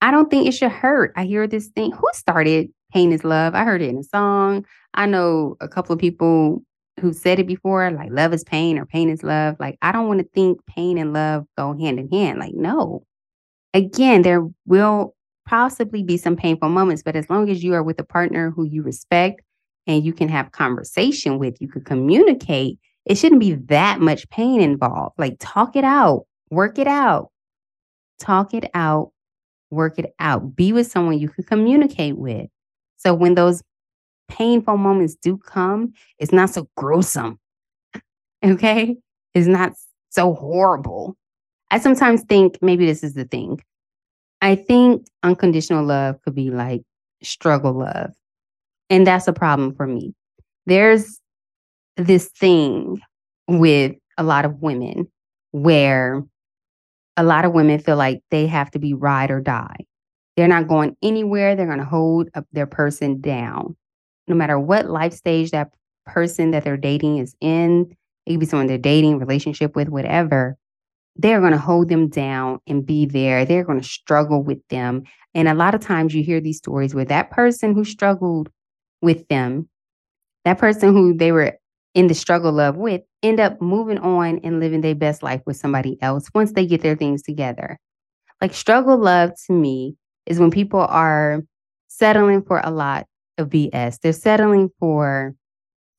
I 0.00 0.10
don't 0.10 0.30
think 0.30 0.46
it 0.46 0.52
should 0.52 0.70
hurt. 0.70 1.12
I 1.16 1.24
hear 1.24 1.46
this 1.46 1.68
thing. 1.68 1.92
Who 1.92 2.06
started 2.12 2.68
pain 2.92 3.12
is 3.12 3.24
love? 3.24 3.54
I 3.54 3.64
heard 3.64 3.82
it 3.82 3.90
in 3.90 3.98
a 3.98 4.04
song. 4.04 4.64
I 4.94 5.06
know 5.06 5.56
a 5.60 5.68
couple 5.68 5.92
of 5.92 5.98
people 5.98 6.62
who 7.00 7.12
said 7.12 7.38
it 7.38 7.46
before, 7.46 7.90
like 7.90 8.10
love 8.10 8.32
is 8.32 8.44
pain 8.44 8.78
or 8.78 8.84
pain 8.84 9.08
is 9.08 9.22
love. 9.22 9.56
Like 9.58 9.78
I 9.82 9.92
don't 9.92 10.08
want 10.08 10.20
to 10.20 10.28
think 10.34 10.64
pain 10.66 10.98
and 10.98 11.12
love 11.12 11.46
go 11.56 11.76
hand 11.76 11.98
in 11.98 12.10
hand. 12.10 12.38
Like 12.38 12.54
no. 12.54 13.02
Again, 13.74 14.22
there 14.22 14.46
will 14.66 15.14
possibly 15.46 16.02
be 16.02 16.16
some 16.16 16.36
painful 16.36 16.68
moments, 16.68 17.02
but 17.02 17.16
as 17.16 17.28
long 17.30 17.48
as 17.48 17.62
you 17.64 17.74
are 17.74 17.82
with 17.82 17.98
a 18.00 18.04
partner 18.04 18.50
who 18.50 18.64
you 18.64 18.82
respect, 18.82 19.42
and 19.88 20.04
you 20.04 20.12
can 20.12 20.28
have 20.28 20.52
conversation 20.52 21.38
with, 21.38 21.60
you 21.60 21.66
could 21.66 21.86
communicate, 21.86 22.78
it 23.06 23.16
shouldn't 23.16 23.40
be 23.40 23.54
that 23.54 24.00
much 24.00 24.28
pain 24.28 24.60
involved. 24.60 25.18
Like 25.18 25.36
talk 25.40 25.74
it 25.74 25.82
out, 25.82 26.26
work 26.50 26.78
it 26.78 26.86
out, 26.86 27.30
talk 28.20 28.52
it 28.52 28.70
out, 28.74 29.10
work 29.70 29.98
it 29.98 30.14
out. 30.20 30.54
Be 30.54 30.72
with 30.74 30.86
someone 30.86 31.18
you 31.18 31.30
can 31.30 31.42
communicate 31.44 32.18
with. 32.18 32.48
So 32.98 33.14
when 33.14 33.34
those 33.34 33.62
painful 34.28 34.76
moments 34.76 35.14
do 35.14 35.38
come, 35.38 35.94
it's 36.18 36.32
not 36.32 36.50
so 36.50 36.68
gruesome. 36.76 37.40
okay? 38.44 38.94
It's 39.34 39.46
not 39.46 39.72
so 40.10 40.34
horrible. 40.34 41.16
I 41.70 41.78
sometimes 41.78 42.22
think 42.24 42.58
maybe 42.60 42.84
this 42.84 43.02
is 43.02 43.14
the 43.14 43.24
thing. 43.24 43.62
I 44.42 44.54
think 44.54 45.06
unconditional 45.22 45.84
love 45.84 46.20
could 46.22 46.34
be 46.34 46.50
like 46.50 46.82
struggle 47.22 47.72
love. 47.72 48.12
And 48.90 49.06
that's 49.06 49.28
a 49.28 49.32
problem 49.32 49.74
for 49.74 49.86
me. 49.86 50.14
There's 50.66 51.20
this 51.96 52.28
thing 52.28 53.00
with 53.46 53.96
a 54.16 54.22
lot 54.22 54.44
of 54.44 54.60
women 54.60 55.08
where 55.52 56.22
a 57.16 57.22
lot 57.22 57.44
of 57.44 57.52
women 57.52 57.80
feel 57.80 57.96
like 57.96 58.22
they 58.30 58.46
have 58.46 58.70
to 58.70 58.78
be 58.78 58.94
ride 58.94 59.30
or 59.30 59.40
die. 59.40 59.76
They're 60.36 60.46
not 60.46 60.68
going 60.68 60.96
anywhere. 61.02 61.56
They're 61.56 61.66
going 61.66 61.78
to 61.78 61.84
hold 61.84 62.28
their 62.52 62.66
person 62.66 63.20
down. 63.20 63.76
No 64.28 64.36
matter 64.36 64.58
what 64.58 64.86
life 64.86 65.12
stage 65.12 65.50
that 65.50 65.72
person 66.06 66.52
that 66.52 66.64
they're 66.64 66.76
dating 66.76 67.18
is 67.18 67.34
in, 67.40 67.94
it 68.24 68.32
could 68.32 68.40
be 68.40 68.46
someone 68.46 68.66
they're 68.66 68.78
dating, 68.78 69.18
relationship 69.18 69.74
with, 69.74 69.88
whatever. 69.88 70.56
They're 71.16 71.40
going 71.40 71.52
to 71.52 71.58
hold 71.58 71.88
them 71.88 72.08
down 72.08 72.60
and 72.68 72.86
be 72.86 73.04
there. 73.04 73.44
They're 73.44 73.64
going 73.64 73.80
to 73.80 73.88
struggle 73.88 74.42
with 74.44 74.60
them. 74.68 75.02
And 75.34 75.48
a 75.48 75.54
lot 75.54 75.74
of 75.74 75.80
times 75.80 76.14
you 76.14 76.22
hear 76.22 76.40
these 76.40 76.58
stories 76.58 76.94
where 76.94 77.04
that 77.06 77.30
person 77.30 77.74
who 77.74 77.84
struggled 77.84 78.48
with 79.02 79.26
them, 79.28 79.68
that 80.44 80.58
person 80.58 80.92
who 80.92 81.16
they 81.16 81.32
were 81.32 81.58
in 81.94 82.06
the 82.06 82.14
struggle 82.14 82.60
of 82.60 82.76
with, 82.76 83.02
end 83.22 83.40
up 83.40 83.60
moving 83.60 83.98
on 83.98 84.38
and 84.44 84.60
living 84.60 84.80
their 84.80 84.94
best 84.94 85.22
life 85.22 85.42
with 85.46 85.56
somebody 85.56 85.98
else 86.02 86.28
once 86.34 86.52
they 86.52 86.66
get 86.66 86.82
their 86.82 86.96
things 86.96 87.22
together. 87.22 87.78
Like 88.40 88.54
struggle 88.54 88.96
love 88.96 89.32
to 89.46 89.52
me 89.52 89.96
is 90.26 90.38
when 90.38 90.50
people 90.50 90.80
are 90.80 91.42
settling 91.88 92.42
for 92.42 92.60
a 92.62 92.70
lot 92.70 93.06
of 93.38 93.48
BS. 93.48 94.00
They're 94.00 94.12
settling 94.12 94.70
for 94.78 95.34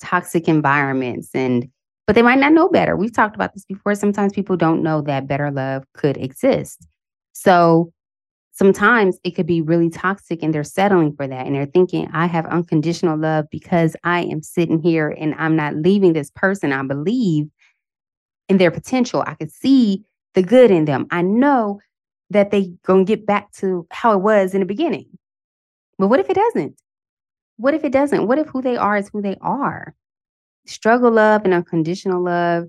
toxic 0.01 0.47
environments 0.47 1.29
and 1.33 1.69
but 2.07 2.15
they 2.15 2.23
might 2.23 2.39
not 2.39 2.53
know 2.53 2.69
better. 2.69 2.95
We've 2.95 3.13
talked 3.13 3.35
about 3.35 3.53
this 3.53 3.65
before. 3.65 3.93
Sometimes 3.93 4.33
people 4.33 4.57
don't 4.57 4.81
know 4.81 5.01
that 5.01 5.27
better 5.27 5.51
love 5.51 5.83
could 5.93 6.17
exist. 6.17 6.87
So 7.33 7.93
sometimes 8.59 9.17
it 9.23 9.31
could 9.31 9.45
be 9.45 9.61
really 9.61 9.89
toxic 9.89 10.43
and 10.43 10.53
they're 10.53 10.65
settling 10.65 11.15
for 11.15 11.25
that 11.25 11.45
and 11.45 11.55
they're 11.55 11.65
thinking 11.65 12.09
I 12.11 12.25
have 12.25 12.45
unconditional 12.45 13.17
love 13.17 13.45
because 13.49 13.95
I 14.03 14.23
am 14.23 14.43
sitting 14.43 14.81
here 14.81 15.15
and 15.17 15.33
I'm 15.35 15.55
not 15.55 15.77
leaving 15.77 16.11
this 16.11 16.29
person. 16.35 16.73
I 16.73 16.83
believe 16.83 17.45
in 18.49 18.57
their 18.57 18.69
potential. 18.69 19.23
I 19.25 19.35
can 19.35 19.47
see 19.47 20.03
the 20.33 20.43
good 20.43 20.71
in 20.71 20.83
them. 20.83 21.07
I 21.09 21.21
know 21.21 21.79
that 22.31 22.51
they 22.51 22.73
to 22.85 23.05
get 23.05 23.25
back 23.25 23.49
to 23.53 23.87
how 23.91 24.11
it 24.11 24.21
was 24.21 24.53
in 24.53 24.59
the 24.59 24.65
beginning. 24.65 25.07
But 25.97 26.07
what 26.07 26.19
if 26.19 26.29
it 26.29 26.35
doesn't? 26.35 26.75
What 27.55 27.73
if 27.73 27.85
it 27.85 27.93
doesn't? 27.93 28.27
What 28.27 28.39
if 28.39 28.47
who 28.47 28.61
they 28.61 28.75
are 28.75 28.97
is 28.97 29.09
who 29.13 29.21
they 29.21 29.37
are? 29.39 29.95
Struggle 30.65 31.11
love 31.11 31.45
and 31.45 31.53
unconditional 31.53 32.21
love, 32.21 32.65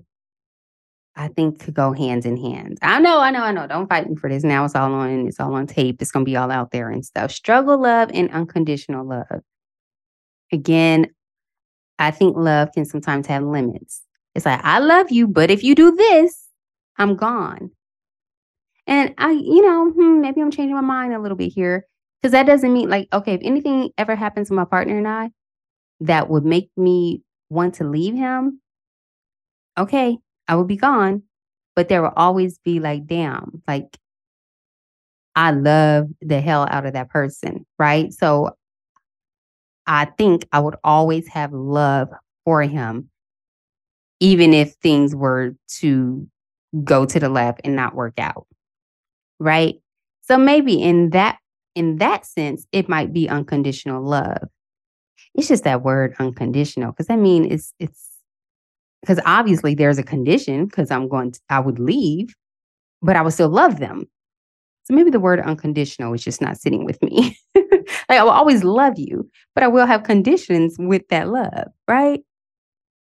I 1.15 1.27
think 1.27 1.59
could 1.59 1.73
go 1.73 1.91
hands 1.91 2.25
in 2.25 2.37
hand. 2.37 2.79
I 2.81 2.99
know, 2.99 3.19
I 3.19 3.31
know, 3.31 3.43
I 3.43 3.51
know. 3.51 3.67
Don't 3.67 3.87
fight 3.87 4.09
me 4.09 4.15
for 4.15 4.29
this. 4.29 4.43
Now 4.43 4.63
it's 4.63 4.75
all 4.75 4.93
on, 4.93 5.27
it's 5.27 5.39
all 5.39 5.53
on 5.53 5.67
tape. 5.67 6.01
It's 6.01 6.11
gonna 6.11 6.25
be 6.25 6.37
all 6.37 6.51
out 6.51 6.71
there 6.71 6.89
and 6.89 7.05
stuff. 7.05 7.31
Struggle 7.31 7.81
love 7.81 8.09
and 8.13 8.31
unconditional 8.31 9.05
love. 9.05 9.41
Again, 10.51 11.07
I 11.99 12.11
think 12.11 12.37
love 12.37 12.71
can 12.73 12.85
sometimes 12.85 13.27
have 13.27 13.43
limits. 13.43 14.01
It's 14.35 14.45
like, 14.45 14.61
I 14.63 14.79
love 14.79 15.11
you, 15.11 15.27
but 15.27 15.51
if 15.51 15.63
you 15.63 15.75
do 15.75 15.95
this, 15.95 16.47
I'm 16.97 17.15
gone. 17.15 17.71
And 18.87 19.13
I, 19.17 19.31
you 19.31 19.61
know, 19.61 19.91
hmm, 19.91 20.21
maybe 20.21 20.41
I'm 20.41 20.51
changing 20.51 20.75
my 20.75 20.81
mind 20.81 21.13
a 21.13 21.19
little 21.19 21.37
bit 21.37 21.51
here. 21.53 21.85
Because 22.21 22.33
that 22.33 22.45
doesn't 22.45 22.71
mean 22.71 22.89
like, 22.89 23.07
okay, 23.13 23.33
if 23.33 23.41
anything 23.43 23.89
ever 23.97 24.15
happens 24.15 24.49
to 24.49 24.53
my 24.53 24.65
partner 24.65 24.97
and 24.97 25.07
I 25.07 25.31
that 26.01 26.29
would 26.29 26.45
make 26.45 26.69
me 26.77 27.21
want 27.49 27.75
to 27.75 27.83
leave 27.83 28.13
him, 28.13 28.61
okay, 29.77 30.17
I 30.51 30.55
will 30.55 30.65
be 30.65 30.75
gone. 30.75 31.23
But 31.75 31.87
there 31.87 32.01
will 32.01 32.13
always 32.17 32.59
be 32.59 32.81
like, 32.81 33.07
damn, 33.07 33.63
like 33.65 33.97
I 35.33 35.51
love 35.51 36.09
the 36.19 36.41
hell 36.41 36.67
out 36.69 36.85
of 36.85 36.93
that 36.93 37.09
person, 37.09 37.65
right? 37.79 38.11
So 38.11 38.51
I 39.87 40.05
think 40.05 40.45
I 40.51 40.59
would 40.59 40.75
always 40.83 41.29
have 41.29 41.53
love 41.53 42.09
for 42.43 42.61
him, 42.63 43.09
even 44.19 44.53
if 44.53 44.73
things 44.73 45.15
were 45.15 45.55
to 45.79 46.27
go 46.83 47.05
to 47.05 47.19
the 47.19 47.29
left 47.29 47.61
and 47.63 47.73
not 47.73 47.95
work 47.95 48.19
out, 48.19 48.45
right? 49.39 49.75
So 50.23 50.37
maybe 50.37 50.81
in 50.81 51.11
that 51.11 51.37
in 51.73 51.99
that 51.99 52.25
sense, 52.25 52.67
it 52.73 52.89
might 52.89 53.13
be 53.13 53.29
unconditional 53.29 54.03
love. 54.03 54.49
It's 55.33 55.47
just 55.47 55.63
that 55.63 55.83
word 55.83 56.13
unconditional 56.19 56.91
because 56.91 57.09
I 57.09 57.15
mean 57.15 57.49
it's 57.49 57.73
it's 57.79 58.10
because 59.01 59.19
obviously 59.25 59.75
there's 59.75 59.97
a 59.97 60.03
condition 60.03 60.65
because 60.65 60.91
I'm 60.91 61.07
going 61.07 61.31
to 61.31 61.39
I 61.49 61.59
would 61.59 61.79
leave, 61.79 62.33
but 63.01 63.15
I 63.15 63.21
would 63.21 63.33
still 63.33 63.49
love 63.49 63.79
them. 63.79 64.05
So 64.83 64.93
maybe 64.95 65.11
the 65.11 65.19
word 65.19 65.39
unconditional 65.39 66.13
is 66.13 66.23
just 66.23 66.41
not 66.41 66.57
sitting 66.57 66.85
with 66.85 67.01
me. 67.03 67.37
like 67.55 67.85
I 68.09 68.23
will 68.23 68.31
always 68.31 68.63
love 68.63 68.97
you, 68.97 69.29
but 69.53 69.63
I 69.63 69.67
will 69.67 69.85
have 69.85 70.03
conditions 70.03 70.75
with 70.79 71.07
that 71.09 71.29
love, 71.29 71.67
right? 71.87 72.21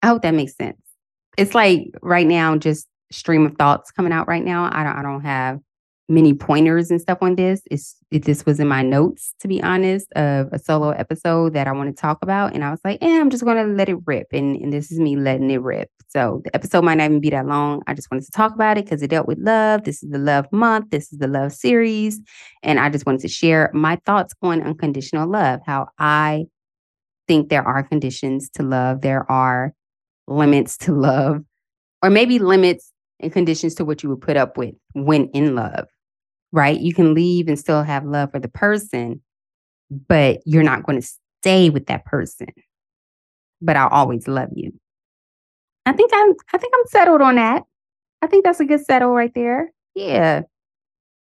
I 0.03 0.09
hope 0.09 0.23
that 0.23 0.35
makes 0.35 0.57
sense. 0.57 0.79
It's 1.39 1.55
like 1.55 1.91
right 2.03 2.27
now, 2.27 2.57
just 2.57 2.87
stream 3.11 3.47
of 3.47 3.57
thoughts 3.57 3.91
coming 3.91 4.13
out 4.13 4.29
right 4.29 4.45
now. 4.45 4.71
I 4.73 4.85
don't 4.85 4.97
I 4.97 5.03
don't 5.03 5.23
have 5.23 5.61
many 6.09 6.35
pointers 6.35 6.91
and 6.91 7.01
stuff 7.01 7.19
on 7.23 7.37
this. 7.37 7.63
It's 7.71 7.97
it, 8.11 8.25
this 8.25 8.45
was 8.45 8.61
in 8.61 8.69
my 8.69 8.83
notes, 8.83 9.35
to 9.41 9.49
be 9.49 9.63
honest, 9.63 10.13
of 10.13 10.49
a 10.53 10.59
solo 10.59 10.91
episode 10.91 11.55
that 11.55 11.67
I 11.67 11.73
want 11.73 11.95
to 11.95 12.01
talk 12.01 12.19
about. 12.23 12.55
And 12.55 12.65
I 12.65 12.71
was 12.71 12.81
like, 12.85 12.99
eh, 13.03 13.21
I'm 13.21 13.31
just 13.31 13.45
gonna 13.45 13.65
let 13.65 13.89
it 13.89 13.97
rip. 14.07 14.29
And, 14.33 14.57
and 14.57 14.73
this 14.73 14.93
is 14.93 14.99
me 14.99 15.17
letting 15.17 15.51
it 15.51 15.63
rip. 15.63 15.89
So 16.09 16.43
the 16.45 16.55
episode 16.55 16.85
might 16.85 16.97
not 16.97 17.07
even 17.07 17.21
be 17.21 17.31
that 17.31 17.47
long. 17.47 17.83
I 17.87 17.95
just 17.95 18.11
wanted 18.11 18.25
to 18.27 18.31
talk 18.33 18.55
about 18.55 18.79
it 18.79 18.85
because 18.85 19.03
it 19.03 19.09
dealt 19.09 19.27
with 19.27 19.39
love. 19.39 19.85
This 19.85 20.03
is 20.03 20.11
the 20.11 20.19
love 20.19 20.47
month. 20.53 20.91
This 20.91 21.13
is 21.13 21.19
the 21.19 21.27
love 21.27 21.53
series. 21.53 22.21
And 22.63 22.79
I 22.79 22.91
just 22.91 23.07
wanted 23.07 23.23
to 23.23 23.29
share 23.29 23.71
my 23.75 23.97
thoughts 24.07 24.35
on 24.43 24.63
unconditional 24.63 25.29
love, 25.29 25.61
how 25.67 25.89
I 25.99 26.45
think 27.27 27.49
there 27.49 27.67
are 27.67 27.83
conditions 27.83 28.49
to 28.51 28.63
love. 28.63 29.01
There 29.01 29.31
are 29.31 29.73
limits 30.29 30.77
to 30.79 30.93
love, 30.93 31.41
or 32.03 32.11
maybe 32.11 32.39
limits 32.39 32.93
and 33.21 33.33
conditions 33.33 33.75
to 33.77 33.85
what 33.85 34.03
you 34.03 34.09
would 34.11 34.21
put 34.21 34.37
up 34.37 34.57
with 34.57 34.75
when 34.93 35.29
in 35.31 35.55
love 35.55 35.87
right? 36.55 36.81
You 36.81 36.95
can 36.95 37.15
leave 37.15 37.49
and 37.49 37.59
still 37.59 37.83
have 37.83 38.05
love 38.07 38.31
for 38.31 38.39
the 38.39 38.49
person, 38.49 39.21
but 40.09 40.41
you're 40.47 40.63
not 40.63 40.85
going 40.85 41.01
to 41.01 41.09
stay 41.43 41.69
with 41.69 41.87
that 41.87 42.05
person. 42.05 42.47
But 43.61 43.77
I'll 43.77 43.89
always 43.89 44.29
love 44.29 44.51
you. 44.55 44.73
I 45.85 45.93
think 45.93 46.13
I'm 46.15 46.33
I 46.53 46.59
think 46.59 46.73
I'm 46.77 46.87
settled 46.87 47.21
on 47.21 47.35
that. 47.37 47.65
I 48.23 48.27
think 48.27 48.45
that's 48.45 48.61
a 48.61 48.65
good 48.65 48.85
settle 48.85 49.11
right 49.11 49.33
there. 49.35 49.73
Yeah. 49.95 50.43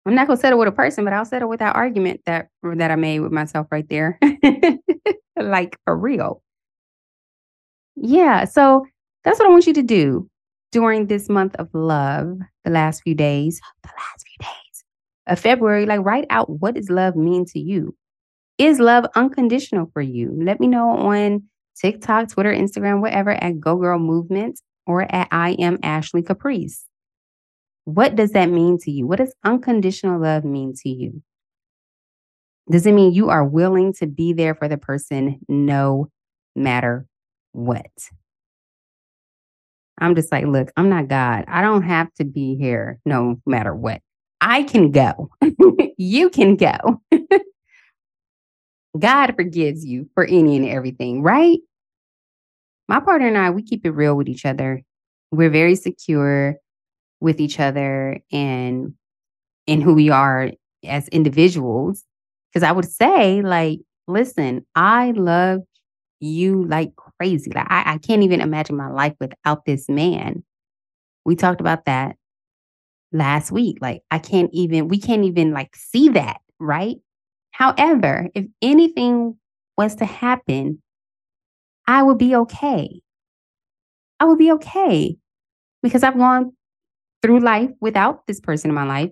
I'm 0.05 0.15
not 0.15 0.27
gonna 0.27 0.39
settle 0.39 0.59
with 0.59 0.67
a 0.67 0.73
person, 0.73 1.03
but 1.03 1.13
I'll 1.13 1.25
settle 1.25 1.47
with 1.47 1.59
that 1.59 1.75
argument 1.75 2.21
that 2.25 2.49
that 2.63 2.91
I 2.91 2.95
made 2.95 3.19
with 3.19 3.31
myself 3.31 3.67
right 3.71 3.87
there. 3.87 4.19
like 5.39 5.77
for 5.85 5.95
real. 5.95 6.41
Yeah, 7.95 8.45
so 8.45 8.85
that's 9.23 9.39
what 9.39 9.47
I 9.47 9.51
want 9.51 9.67
you 9.67 9.73
to 9.73 9.83
do 9.83 10.27
during 10.71 11.07
this 11.07 11.29
month 11.29 11.55
of 11.55 11.69
love, 11.73 12.37
the 12.63 12.71
last 12.71 13.03
few 13.03 13.13
days. 13.13 13.61
The 13.83 13.89
last 13.89 14.25
few 14.27 14.30
of 15.27 15.39
February, 15.39 15.85
like 15.85 16.01
write 16.01 16.25
out 16.29 16.49
what 16.49 16.75
does 16.75 16.89
love 16.89 17.15
mean 17.15 17.45
to 17.45 17.59
you? 17.59 17.95
Is 18.57 18.79
love 18.79 19.05
unconditional 19.15 19.89
for 19.93 20.01
you? 20.01 20.37
Let 20.37 20.59
me 20.59 20.67
know 20.67 20.89
on 20.89 21.43
TikTok, 21.79 22.29
Twitter, 22.29 22.53
Instagram, 22.53 23.01
whatever 23.01 23.31
at 23.31 23.59
Go 23.59 23.75
Girl 23.75 23.99
Movement 23.99 24.59
or 24.85 25.03
at 25.13 25.27
I 25.31 25.51
am 25.53 25.79
Ashley 25.83 26.21
Caprice. 26.21 26.85
What 27.85 28.15
does 28.15 28.31
that 28.31 28.49
mean 28.49 28.77
to 28.81 28.91
you? 28.91 29.07
What 29.07 29.17
does 29.17 29.33
unconditional 29.43 30.21
love 30.21 30.43
mean 30.43 30.73
to 30.83 30.89
you? 30.89 31.23
Does 32.69 32.85
it 32.85 32.93
mean 32.93 33.13
you 33.13 33.29
are 33.29 33.43
willing 33.43 33.93
to 33.95 34.07
be 34.07 34.33
there 34.33 34.53
for 34.53 34.67
the 34.67 34.77
person 34.77 35.39
no 35.47 36.09
matter 36.55 37.05
what? 37.53 37.89
I'm 39.97 40.15
just 40.15 40.31
like, 40.31 40.45
look, 40.45 40.71
I'm 40.75 40.89
not 40.89 41.07
God. 41.07 41.45
I 41.47 41.61
don't 41.61 41.83
have 41.83 42.13
to 42.15 42.25
be 42.25 42.55
here 42.55 42.99
no 43.05 43.41
matter 43.45 43.73
what. 43.73 44.01
I 44.41 44.63
can 44.63 44.89
go. 44.89 45.29
you 45.97 46.29
can 46.31 46.55
go. 46.55 47.01
God 48.99 49.35
forgives 49.35 49.85
you 49.85 50.09
for 50.15 50.25
any 50.25 50.57
and 50.57 50.67
everything, 50.67 51.21
right? 51.21 51.59
My 52.89 52.99
partner 52.99 53.27
and 53.27 53.37
I, 53.37 53.51
we 53.51 53.61
keep 53.61 53.85
it 53.85 53.91
real 53.91 54.17
with 54.17 54.27
each 54.27 54.45
other. 54.45 54.81
We're 55.31 55.51
very 55.51 55.75
secure 55.75 56.55
with 57.21 57.39
each 57.39 57.59
other 57.59 58.19
and 58.31 58.95
in 59.67 59.79
who 59.79 59.93
we 59.93 60.09
are 60.09 60.51
as 60.83 61.07
individuals. 61.09 62.03
Because 62.51 62.67
I 62.67 62.71
would 62.73 62.89
say, 62.91 63.41
like, 63.41 63.79
listen, 64.07 64.65
I 64.75 65.11
love 65.11 65.61
you 66.19 66.65
like 66.65 66.93
crazy. 66.95 67.51
Like, 67.53 67.67
I, 67.69 67.93
I 67.93 67.97
can't 67.99 68.23
even 68.23 68.41
imagine 68.41 68.75
my 68.75 68.89
life 68.89 69.13
without 69.21 69.65
this 69.65 69.87
man. 69.87 70.43
We 71.23 71.35
talked 71.35 71.61
about 71.61 71.85
that 71.85 72.17
last 73.11 73.51
week. 73.51 73.77
Like, 73.81 74.03
I 74.11 74.19
can't 74.19 74.49
even, 74.53 74.87
we 74.87 74.99
can't 74.99 75.25
even 75.25 75.51
like 75.51 75.75
see 75.75 76.09
that, 76.09 76.41
right? 76.59 76.97
However, 77.51 78.29
if 78.33 78.45
anything 78.61 79.37
was 79.77 79.95
to 79.95 80.05
happen, 80.05 80.81
I 81.87 82.03
would 82.03 82.17
be 82.17 82.35
okay. 82.35 83.01
I 84.19 84.25
would 84.25 84.37
be 84.37 84.51
okay 84.53 85.17
because 85.81 86.03
I've 86.03 86.17
gone 86.17 86.53
through 87.21 87.39
life 87.39 87.71
without 87.81 88.25
this 88.27 88.39
person 88.39 88.69
in 88.69 88.75
my 88.75 88.85
life. 88.85 89.11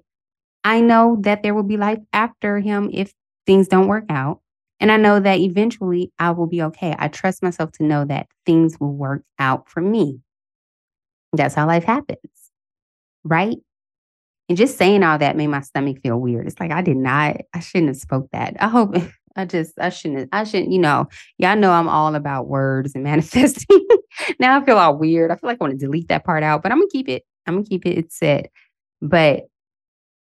I 0.63 0.81
know 0.81 1.17
that 1.21 1.43
there 1.43 1.53
will 1.53 1.63
be 1.63 1.77
life 1.77 1.99
after 2.13 2.59
him 2.59 2.89
if 2.93 3.13
things 3.45 3.67
don't 3.67 3.87
work 3.87 4.05
out. 4.09 4.41
And 4.79 4.91
I 4.91 4.97
know 4.97 5.19
that 5.19 5.39
eventually 5.39 6.11
I 6.19 6.31
will 6.31 6.47
be 6.47 6.61
okay. 6.63 6.95
I 6.97 7.07
trust 7.09 7.43
myself 7.43 7.71
to 7.73 7.83
know 7.83 8.05
that 8.05 8.27
things 8.45 8.79
will 8.79 8.93
work 8.93 9.23
out 9.37 9.67
for 9.69 9.81
me. 9.81 10.21
That's 11.33 11.55
how 11.55 11.67
life 11.67 11.83
happens. 11.83 12.19
Right? 13.23 13.57
And 14.49 14.57
just 14.57 14.77
saying 14.77 15.03
all 15.03 15.19
that 15.19 15.37
made 15.37 15.47
my 15.47 15.61
stomach 15.61 16.01
feel 16.01 16.17
weird. 16.17 16.47
It's 16.47 16.59
like 16.59 16.71
I 16.71 16.81
did 16.81 16.97
not, 16.97 17.37
I 17.53 17.59
shouldn't 17.59 17.89
have 17.89 17.97
spoke 17.97 18.29
that. 18.31 18.55
I 18.59 18.67
hope 18.67 18.95
I 19.35 19.45
just 19.45 19.79
I 19.79 19.89
shouldn't 19.89 20.27
I 20.33 20.43
shouldn't, 20.43 20.71
you 20.71 20.79
know, 20.79 21.07
y'all 21.37 21.55
know 21.55 21.71
I'm 21.71 21.87
all 21.87 22.15
about 22.15 22.47
words 22.47 22.95
and 22.95 23.03
manifesting. 23.05 23.87
now 24.39 24.59
I 24.59 24.65
feel 24.65 24.77
all 24.77 24.97
weird. 24.97 25.31
I 25.31 25.35
feel 25.35 25.47
like 25.47 25.59
I 25.61 25.63
want 25.63 25.79
to 25.79 25.85
delete 25.85 26.07
that 26.09 26.25
part 26.25 26.43
out, 26.43 26.63
but 26.63 26.71
I'm 26.71 26.79
gonna 26.79 26.89
keep 26.91 27.07
it. 27.07 27.23
I'm 27.45 27.55
gonna 27.55 27.65
keep 27.65 27.85
it. 27.85 27.97
It's 27.97 28.17
said. 28.17 28.49
But 29.01 29.43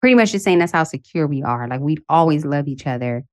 pretty 0.00 0.14
much 0.14 0.32
just 0.32 0.44
saying 0.44 0.58
that's 0.58 0.72
how 0.72 0.84
secure 0.84 1.26
we 1.26 1.42
are. 1.42 1.66
Like 1.66 1.80
we 1.80 1.96
always 2.08 2.44
love 2.44 2.68
each 2.68 2.86
other, 2.86 3.24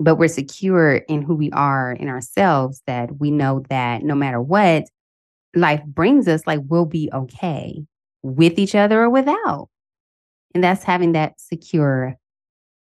but 0.00 0.16
we're 0.16 0.28
secure 0.28 0.96
in 0.96 1.22
who 1.22 1.36
we 1.36 1.50
are 1.52 1.92
in 1.92 2.08
ourselves 2.08 2.82
that 2.86 3.20
we 3.20 3.30
know 3.30 3.62
that 3.70 4.02
no 4.02 4.16
matter 4.16 4.40
what 4.40 4.88
life 5.54 5.84
brings 5.84 6.26
us, 6.26 6.46
like 6.46 6.60
we'll 6.66 6.86
be 6.86 7.08
okay 7.12 7.84
with 8.22 8.58
each 8.58 8.74
other 8.74 9.02
or 9.02 9.10
without. 9.10 9.68
And 10.54 10.64
that's 10.64 10.84
having 10.84 11.12
that 11.12 11.40
secure 11.40 12.16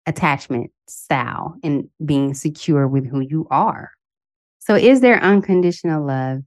attachment 0.06 0.70
style 0.88 1.54
and 1.62 1.88
being 2.04 2.34
secure 2.34 2.88
with 2.88 3.06
who 3.06 3.20
you 3.20 3.46
are. 3.50 3.90
So, 4.58 4.74
is 4.74 5.00
there 5.00 5.22
unconditional 5.22 6.04
love 6.04 6.40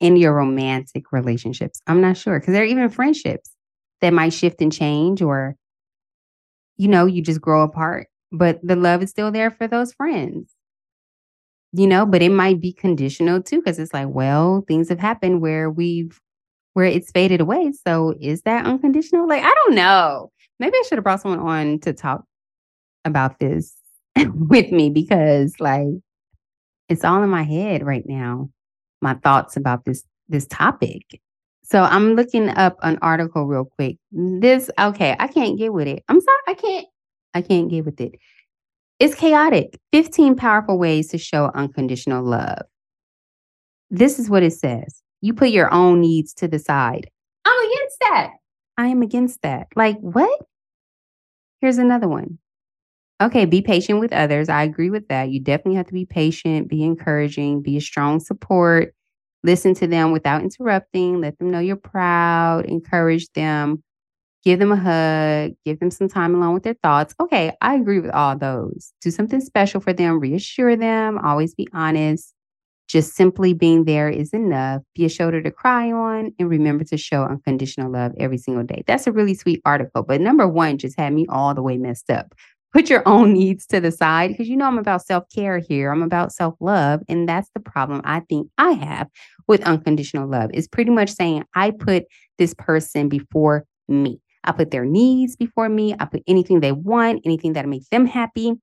in 0.00 0.16
your 0.16 0.34
romantic 0.34 1.12
relationships? 1.12 1.80
I'm 1.86 2.00
not 2.00 2.16
sure 2.16 2.38
because 2.40 2.52
there 2.52 2.62
are 2.62 2.66
even 2.66 2.88
friendships 2.88 3.50
that 4.00 4.12
might 4.12 4.32
shift 4.32 4.60
and 4.62 4.72
change, 4.72 5.22
or, 5.22 5.56
you 6.76 6.88
know, 6.88 7.06
you 7.06 7.22
just 7.22 7.40
grow 7.40 7.62
apart, 7.62 8.08
but 8.32 8.60
the 8.62 8.76
love 8.76 9.02
is 9.02 9.10
still 9.10 9.32
there 9.32 9.50
for 9.50 9.66
those 9.66 9.92
friends. 9.92 10.54
You 11.72 11.86
know, 11.86 12.06
but 12.06 12.22
it 12.22 12.30
might 12.30 12.60
be 12.60 12.72
conditional 12.72 13.42
too, 13.42 13.58
because 13.58 13.78
it's 13.78 13.92
like, 13.92 14.08
well, 14.08 14.64
things 14.66 14.88
have 14.88 14.98
happened 15.00 15.42
where 15.42 15.70
we've, 15.70 16.18
where 16.78 16.86
it's 16.86 17.10
faded 17.10 17.40
away. 17.40 17.72
So 17.84 18.14
is 18.20 18.42
that 18.42 18.64
unconditional? 18.64 19.26
Like, 19.26 19.42
I 19.42 19.52
don't 19.52 19.74
know. 19.74 20.30
Maybe 20.60 20.76
I 20.76 20.84
should 20.86 20.96
have 20.96 21.02
brought 21.02 21.20
someone 21.20 21.40
on 21.40 21.80
to 21.80 21.92
talk 21.92 22.22
about 23.04 23.40
this 23.40 23.74
with 24.16 24.70
me 24.70 24.88
because 24.88 25.58
like 25.58 25.88
it's 26.88 27.02
all 27.04 27.20
in 27.24 27.30
my 27.30 27.42
head 27.42 27.84
right 27.84 28.04
now 28.06 28.48
my 29.00 29.14
thoughts 29.14 29.56
about 29.56 29.86
this 29.86 30.04
this 30.28 30.46
topic. 30.46 31.20
So 31.64 31.82
i'm 31.82 32.14
looking 32.14 32.48
up 32.50 32.76
an 32.82 32.96
article 33.02 33.44
real 33.46 33.64
quick. 33.64 33.96
This 34.12 34.70
okay 34.78 35.16
i 35.18 35.26
can't 35.26 35.58
get 35.58 35.72
with 35.72 35.88
it. 35.88 36.04
I'm 36.08 36.20
sorry 36.20 36.38
i 36.46 36.54
can't 36.54 36.86
i 37.34 37.42
can't 37.42 37.68
get 37.68 37.86
with 37.86 38.00
it. 38.00 38.14
It's 39.00 39.16
chaotic. 39.16 39.80
15 39.90 40.36
powerful 40.36 40.78
ways 40.78 41.08
to 41.08 41.18
show 41.18 41.50
unconditional 41.56 42.22
love. 42.22 42.62
This 43.90 44.20
is 44.20 44.30
what 44.30 44.44
it 44.44 44.52
says 44.52 45.02
you 45.20 45.34
put 45.34 45.50
your 45.50 45.72
own 45.72 46.00
needs 46.00 46.32
to 46.34 46.48
the 46.48 46.58
side 46.58 47.10
i'm 47.44 47.66
against 47.66 47.96
that 48.00 48.30
i 48.76 48.86
am 48.86 49.02
against 49.02 49.42
that 49.42 49.66
like 49.76 49.98
what 50.00 50.40
here's 51.60 51.78
another 51.78 52.08
one 52.08 52.38
Okay, 53.20 53.46
be 53.46 53.62
patient 53.62 53.98
with 53.98 54.12
others. 54.12 54.48
I 54.48 54.62
agree 54.62 54.90
with 54.90 55.08
that. 55.08 55.30
You 55.30 55.40
definitely 55.40 55.74
have 55.74 55.88
to 55.88 55.92
be 55.92 56.06
patient, 56.06 56.68
be 56.68 56.84
encouraging, 56.84 57.62
be 57.62 57.76
a 57.76 57.80
strong 57.80 58.20
support. 58.20 58.94
Listen 59.42 59.74
to 59.74 59.88
them 59.88 60.12
without 60.12 60.42
interrupting. 60.42 61.20
Let 61.20 61.38
them 61.38 61.50
know 61.50 61.58
you're 61.58 61.76
proud. 61.76 62.66
Encourage 62.66 63.28
them. 63.32 63.82
Give 64.44 64.60
them 64.60 64.72
a 64.72 64.76
hug. 64.76 65.52
Give 65.64 65.80
them 65.80 65.90
some 65.90 66.08
time 66.08 66.34
alone 66.34 66.54
with 66.54 66.62
their 66.62 66.76
thoughts. 66.82 67.14
Okay, 67.20 67.52
I 67.60 67.74
agree 67.74 67.98
with 67.98 68.12
all 68.12 68.36
those. 68.38 68.92
Do 69.00 69.10
something 69.10 69.40
special 69.40 69.80
for 69.80 69.92
them. 69.92 70.20
Reassure 70.20 70.76
them. 70.76 71.18
Always 71.18 71.54
be 71.54 71.68
honest. 71.72 72.34
Just 72.88 73.14
simply 73.14 73.52
being 73.52 73.84
there 73.84 74.08
is 74.08 74.32
enough. 74.32 74.82
Be 74.94 75.04
a 75.04 75.08
shoulder 75.08 75.42
to 75.42 75.50
cry 75.50 75.92
on 75.92 76.32
and 76.38 76.48
remember 76.48 76.84
to 76.84 76.96
show 76.96 77.24
unconditional 77.24 77.92
love 77.92 78.12
every 78.18 78.38
single 78.38 78.64
day. 78.64 78.82
That's 78.86 79.06
a 79.06 79.12
really 79.12 79.34
sweet 79.34 79.60
article. 79.64 80.02
But 80.02 80.20
number 80.20 80.48
one 80.48 80.78
just 80.78 80.98
had 80.98 81.12
me 81.12 81.26
all 81.28 81.54
the 81.54 81.62
way 81.62 81.76
messed 81.76 82.10
up 82.10 82.34
put 82.72 82.90
your 82.90 83.02
own 83.06 83.32
needs 83.34 83.66
to 83.66 83.80
the 83.80 83.90
side 83.90 84.30
because 84.30 84.48
you 84.48 84.56
know 84.56 84.66
I'm 84.66 84.78
about 84.78 85.04
self 85.04 85.24
care 85.34 85.58
here. 85.58 85.90
I'm 85.90 86.02
about 86.02 86.32
self 86.32 86.54
love. 86.60 87.00
And 87.08 87.28
that's 87.28 87.50
the 87.54 87.60
problem 87.60 88.00
I 88.04 88.20
think 88.20 88.48
I 88.58 88.72
have 88.72 89.08
with 89.46 89.62
unconditional 89.62 90.28
love 90.28 90.50
is 90.54 90.68
pretty 90.68 90.90
much 90.90 91.10
saying 91.10 91.44
I 91.54 91.70
put 91.70 92.04
this 92.38 92.54
person 92.54 93.08
before 93.08 93.64
me. 93.88 94.20
I 94.44 94.52
put 94.52 94.70
their 94.70 94.84
needs 94.84 95.36
before 95.36 95.68
me. 95.68 95.94
I 95.98 96.04
put 96.04 96.22
anything 96.26 96.60
they 96.60 96.72
want, 96.72 97.22
anything 97.24 97.54
that 97.54 97.66
makes 97.66 97.88
them 97.88 98.06
happy 98.06 98.54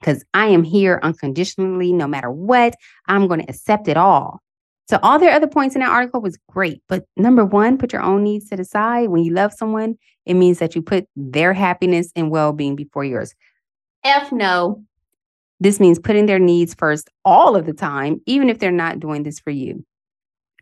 because 0.00 0.24
I 0.34 0.46
am 0.46 0.62
here 0.64 1.00
unconditionally 1.02 1.92
no 1.92 2.06
matter 2.06 2.30
what. 2.30 2.74
I'm 3.06 3.26
going 3.26 3.40
to 3.40 3.50
accept 3.50 3.88
it 3.88 3.96
all. 3.96 4.40
So 4.88 4.98
all 5.02 5.18
their 5.18 5.32
other 5.32 5.46
points 5.46 5.74
in 5.74 5.80
that 5.80 5.90
article 5.90 6.20
was 6.20 6.38
great. 6.48 6.82
But 6.88 7.04
number 7.16 7.44
one, 7.44 7.76
put 7.76 7.92
your 7.92 8.02
own 8.02 8.24
needs 8.24 8.48
to 8.48 8.56
the 8.56 8.64
side. 8.64 9.10
When 9.10 9.22
you 9.22 9.34
love 9.34 9.52
someone, 9.52 9.98
it 10.24 10.34
means 10.34 10.58
that 10.60 10.74
you 10.74 10.82
put 10.82 11.06
their 11.14 11.52
happiness 11.52 12.10
and 12.16 12.30
well-being 12.30 12.74
before 12.74 13.04
yours. 13.04 13.34
F 14.04 14.32
no. 14.32 14.82
This 15.60 15.80
means 15.80 15.98
putting 15.98 16.26
their 16.26 16.38
needs 16.38 16.72
first 16.72 17.10
all 17.24 17.56
of 17.56 17.66
the 17.66 17.72
time, 17.72 18.20
even 18.26 18.48
if 18.48 18.60
they're 18.60 18.70
not 18.70 19.00
doing 19.00 19.24
this 19.24 19.40
for 19.40 19.50
you. 19.50 19.84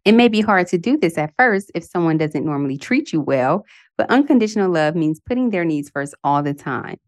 It 0.05 0.12
may 0.12 0.29
be 0.29 0.40
hard 0.40 0.68
to 0.68 0.79
do 0.79 0.96
this 0.96 1.18
at 1.18 1.35
first 1.37 1.70
if 1.75 1.85
someone 1.85 2.16
doesn't 2.16 2.44
normally 2.44 2.79
treat 2.79 3.12
you 3.12 3.20
well, 3.20 3.64
but 3.99 4.11
unconditional 4.11 4.70
love 4.70 4.94
means 4.94 5.20
putting 5.20 5.51
their 5.51 5.64
needs 5.64 5.90
first 5.90 6.14
all 6.25 6.42
the 6.42 6.55
time. 6.55 6.99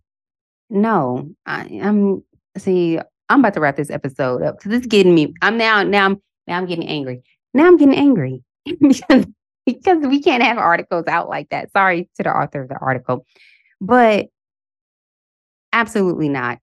No, 0.70 1.30
I, 1.46 1.64
am 1.66 2.22
see, 2.56 2.98
I'm 3.28 3.40
about 3.40 3.54
to 3.54 3.60
wrap 3.60 3.76
this 3.76 3.90
episode 3.90 4.42
up 4.42 4.58
because 4.58 4.76
it's 4.76 4.86
getting 4.86 5.14
me. 5.14 5.34
I'm 5.42 5.56
now, 5.56 5.82
now 5.82 6.06
I'm 6.06 6.22
now 6.46 6.58
I'm 6.58 6.66
getting 6.66 6.88
angry. 6.88 7.22
Now 7.54 7.66
I'm 7.66 7.76
getting 7.76 7.96
angry 7.96 8.42
because, 8.80 9.26
because 9.66 10.06
we 10.06 10.22
can't 10.22 10.42
have 10.42 10.58
articles 10.58 11.06
out 11.06 11.28
like 11.28 11.48
that. 11.50 11.72
Sorry 11.72 12.08
to 12.16 12.22
the 12.22 12.30
author 12.30 12.62
of 12.62 12.68
the 12.68 12.78
article. 12.80 13.26
But 13.80 14.28
Absolutely 15.72 16.28
not. 16.28 16.58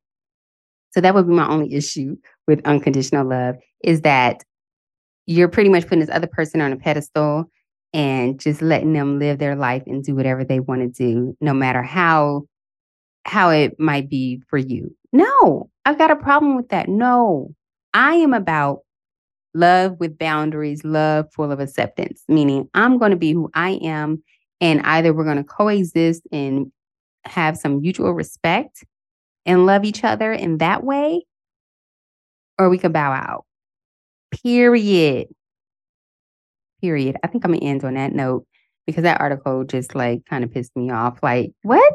So 0.91 1.01
that 1.01 1.13
would 1.13 1.27
be 1.27 1.33
my 1.33 1.47
only 1.47 1.73
issue 1.73 2.15
with 2.47 2.65
unconditional 2.65 3.27
love 3.27 3.55
is 3.83 4.01
that 4.01 4.43
you're 5.25 5.49
pretty 5.49 5.69
much 5.69 5.83
putting 5.83 5.99
this 5.99 6.09
other 6.09 6.27
person 6.27 6.61
on 6.61 6.71
a 6.71 6.77
pedestal 6.77 7.45
and 7.93 8.39
just 8.39 8.61
letting 8.61 8.93
them 8.93 9.19
live 9.19 9.39
their 9.39 9.55
life 9.55 9.83
and 9.87 10.03
do 10.03 10.15
whatever 10.15 10.43
they 10.43 10.59
want 10.59 10.81
to 10.81 10.87
do, 10.87 11.35
no 11.41 11.53
matter 11.53 11.81
how 11.81 12.43
how 13.25 13.49
it 13.49 13.79
might 13.79 14.09
be 14.09 14.41
for 14.47 14.57
you. 14.57 14.95
No, 15.11 15.69
I've 15.85 15.97
got 15.97 16.11
a 16.11 16.15
problem 16.15 16.55
with 16.55 16.69
that. 16.69 16.87
No, 16.87 17.53
I 17.93 18.15
am 18.15 18.33
about 18.33 18.79
love 19.53 19.97
with 19.99 20.17
boundaries, 20.17 20.83
love 20.83 21.27
full 21.33 21.51
of 21.51 21.59
acceptance, 21.59 22.23
meaning 22.27 22.69
I'm 22.73 22.97
going 22.97 23.11
to 23.11 23.17
be 23.17 23.31
who 23.31 23.49
I 23.53 23.79
am, 23.81 24.23
and 24.61 24.81
either 24.81 25.13
we're 25.13 25.23
going 25.23 25.37
to 25.37 25.43
coexist 25.43 26.23
and 26.31 26.71
have 27.25 27.57
some 27.57 27.81
mutual 27.81 28.13
respect 28.13 28.83
and 29.45 29.65
love 29.65 29.83
each 29.85 30.03
other 30.03 30.31
in 30.31 30.57
that 30.57 30.83
way, 30.83 31.25
or 32.59 32.69
we 32.69 32.77
could 32.77 32.93
bow 32.93 33.11
out. 33.11 33.45
Period. 34.43 35.27
Period. 36.81 37.15
I 37.23 37.27
think 37.27 37.45
I'm 37.45 37.53
gonna 37.53 37.63
end 37.63 37.83
on 37.83 37.95
that 37.95 38.13
note 38.13 38.45
because 38.85 39.03
that 39.03 39.21
article 39.21 39.63
just 39.63 39.95
like 39.95 40.25
kind 40.25 40.43
of 40.43 40.51
pissed 40.51 40.75
me 40.75 40.91
off. 40.91 41.19
Like, 41.23 41.51
what? 41.63 41.93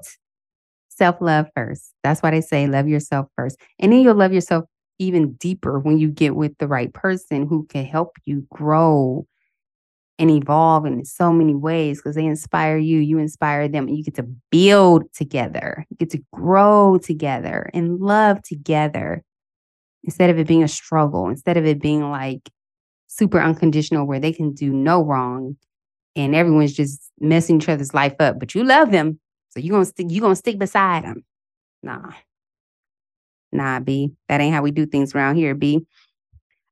Self 1.00 1.16
love 1.22 1.46
first. 1.56 1.94
That's 2.04 2.20
why 2.20 2.30
they 2.30 2.42
say 2.42 2.66
love 2.66 2.86
yourself 2.86 3.28
first. 3.34 3.58
And 3.78 3.90
then 3.90 4.00
you'll 4.00 4.16
love 4.16 4.34
yourself 4.34 4.66
even 4.98 5.32
deeper 5.32 5.78
when 5.78 5.96
you 5.96 6.10
get 6.10 6.36
with 6.36 6.58
the 6.58 6.68
right 6.68 6.92
person 6.92 7.46
who 7.46 7.64
can 7.70 7.86
help 7.86 8.18
you 8.26 8.46
grow 8.52 9.26
and 10.18 10.30
evolve 10.30 10.84
in 10.84 11.02
so 11.06 11.32
many 11.32 11.54
ways 11.54 11.96
because 11.96 12.16
they 12.16 12.26
inspire 12.26 12.76
you, 12.76 12.98
you 12.98 13.16
inspire 13.16 13.66
them, 13.66 13.88
and 13.88 13.96
you 13.96 14.04
get 14.04 14.16
to 14.16 14.28
build 14.50 15.10
together, 15.14 15.86
you 15.88 15.96
get 15.96 16.10
to 16.10 16.22
grow 16.34 16.98
together 16.98 17.70
and 17.72 17.98
love 17.98 18.42
together 18.42 19.22
instead 20.04 20.28
of 20.28 20.38
it 20.38 20.46
being 20.46 20.62
a 20.62 20.68
struggle, 20.68 21.30
instead 21.30 21.56
of 21.56 21.64
it 21.64 21.80
being 21.80 22.10
like 22.10 22.50
super 23.06 23.40
unconditional 23.40 24.06
where 24.06 24.20
they 24.20 24.34
can 24.34 24.52
do 24.52 24.70
no 24.70 25.02
wrong 25.02 25.56
and 26.14 26.34
everyone's 26.34 26.74
just 26.74 27.10
messing 27.20 27.56
each 27.56 27.70
other's 27.70 27.94
life 27.94 28.16
up, 28.20 28.38
but 28.38 28.54
you 28.54 28.64
love 28.64 28.90
them. 28.90 29.18
So 29.50 29.60
you're 29.60 29.72
gonna 29.72 29.84
stick 29.84 30.06
you 30.10 30.20
gonna 30.20 30.36
stick 30.36 30.58
beside 30.58 31.04
them. 31.04 31.24
Nah. 31.82 32.12
Nah, 33.52 33.80
B. 33.80 34.12
That 34.28 34.40
ain't 34.40 34.54
how 34.54 34.62
we 34.62 34.70
do 34.70 34.86
things 34.86 35.14
around 35.14 35.36
here, 35.36 35.54
B. 35.54 35.84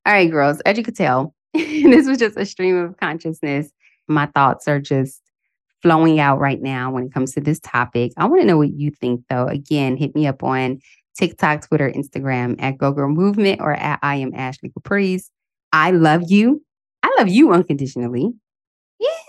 All 0.07 0.12
right, 0.12 0.31
girls, 0.31 0.61
as 0.61 0.79
you 0.79 0.85
could 0.85 0.97
tell, 0.97 1.35
this 1.55 2.07
was 2.07 2.19
just 2.19 2.37
a 2.37 2.47
stream 2.47 2.77
of 2.77 2.97
consciousness. 2.99 3.71
My 4.07 4.27
thoughts 4.27 4.69
are 4.69 4.81
just 4.81 5.21
flowing 5.83 6.19
out 6.21 6.38
right 6.38 6.61
now 6.62 6.91
when 6.91 7.05
it 7.05 7.12
comes 7.12 7.33
to 7.33 7.41
this 7.41 7.61
topic. 7.61 8.12
I 8.17 8.27
want 8.27 8.41
to 8.41 8.47
know 8.47 8.57
what 8.57 8.73
you 8.73 8.91
think, 8.91 9.25
though. 9.29 9.47
Again, 9.47 9.97
hit 9.97 10.14
me 10.14 10.27
up 10.27 10.43
on 10.43 10.81
TikTok, 11.17 11.67
Twitter, 11.67 11.91
Instagram 11.91 12.57
at 12.61 12.79
Go 12.79 12.93
Girl 12.93 13.09
Movement 13.09 13.61
or 13.61 13.75
at 13.75 13.99
I 14.03 14.17
am 14.17 14.33
Ashley 14.35 14.71
Caprice. 14.71 15.31
I 15.73 15.91
love 15.91 16.23
you. 16.29 16.62
I 17.03 17.14
love 17.19 17.29
you 17.29 17.53
unconditionally. 17.53 18.33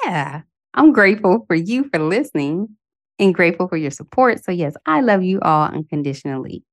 Yeah. 0.03 0.41
I'm 0.75 0.93
grateful 0.93 1.45
for 1.47 1.55
you 1.55 1.89
for 1.89 1.99
listening 1.99 2.77
and 3.19 3.33
grateful 3.35 3.67
for 3.67 3.77
your 3.77 3.91
support. 3.91 4.43
So, 4.43 4.51
yes, 4.51 4.73
I 4.85 5.01
love 5.01 5.23
you 5.23 5.39
all 5.41 5.67
unconditionally. 5.67 6.63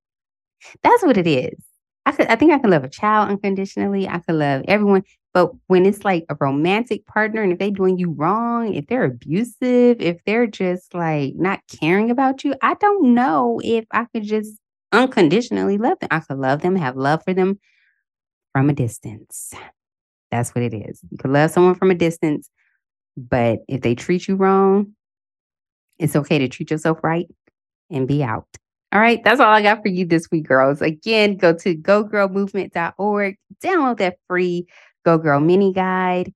That's 0.82 1.02
what 1.02 1.16
it 1.16 1.26
is. 1.26 1.54
I 2.06 2.12
could, 2.12 2.26
I 2.28 2.36
think 2.36 2.52
I 2.52 2.58
can 2.58 2.70
love 2.70 2.84
a 2.84 2.88
child 2.88 3.30
unconditionally. 3.30 4.08
I 4.08 4.18
could 4.20 4.36
love 4.36 4.62
everyone, 4.68 5.02
But 5.34 5.52
when 5.66 5.84
it's 5.84 6.04
like 6.04 6.24
a 6.28 6.36
romantic 6.40 7.04
partner 7.06 7.42
and 7.42 7.52
if 7.52 7.58
they're 7.58 7.70
doing 7.70 7.98
you 7.98 8.12
wrong, 8.12 8.74
if 8.74 8.86
they're 8.86 9.04
abusive, 9.04 10.00
if 10.00 10.22
they're 10.24 10.46
just 10.46 10.94
like 10.94 11.34
not 11.36 11.60
caring 11.80 12.10
about 12.10 12.44
you, 12.44 12.54
I 12.62 12.74
don't 12.74 13.14
know 13.14 13.60
if 13.64 13.86
I 13.90 14.06
could 14.06 14.22
just 14.22 14.56
unconditionally 14.92 15.78
love 15.78 15.98
them. 16.00 16.08
I 16.12 16.20
could 16.20 16.38
love 16.38 16.62
them, 16.62 16.76
have 16.76 16.96
love 16.96 17.22
for 17.24 17.34
them 17.34 17.58
from 18.52 18.70
a 18.70 18.72
distance. 18.72 19.52
That's 20.30 20.54
what 20.54 20.64
it 20.64 20.74
is. 20.74 21.00
You 21.10 21.18
could 21.18 21.30
love 21.30 21.50
someone 21.52 21.76
from 21.76 21.90
a 21.92 21.94
distance, 21.94 22.50
but 23.16 23.60
if 23.68 23.82
they 23.82 23.94
treat 23.94 24.28
you 24.28 24.36
wrong, 24.36 24.95
it's 25.98 26.16
okay 26.16 26.38
to 26.38 26.48
treat 26.48 26.70
yourself 26.70 26.98
right 27.02 27.26
and 27.90 28.06
be 28.08 28.22
out. 28.22 28.46
All 28.92 29.00
right, 29.00 29.22
that's 29.24 29.40
all 29.40 29.52
I 29.52 29.62
got 29.62 29.82
for 29.82 29.88
you 29.88 30.06
this 30.06 30.30
week, 30.30 30.46
girls. 30.46 30.80
Again, 30.80 31.36
go 31.36 31.52
to 31.52 31.76
gogirlmovement.org, 31.76 33.36
download 33.62 33.98
that 33.98 34.18
free 34.28 34.66
Go 35.04 35.18
Girl 35.18 35.40
mini 35.40 35.72
guide, 35.72 36.32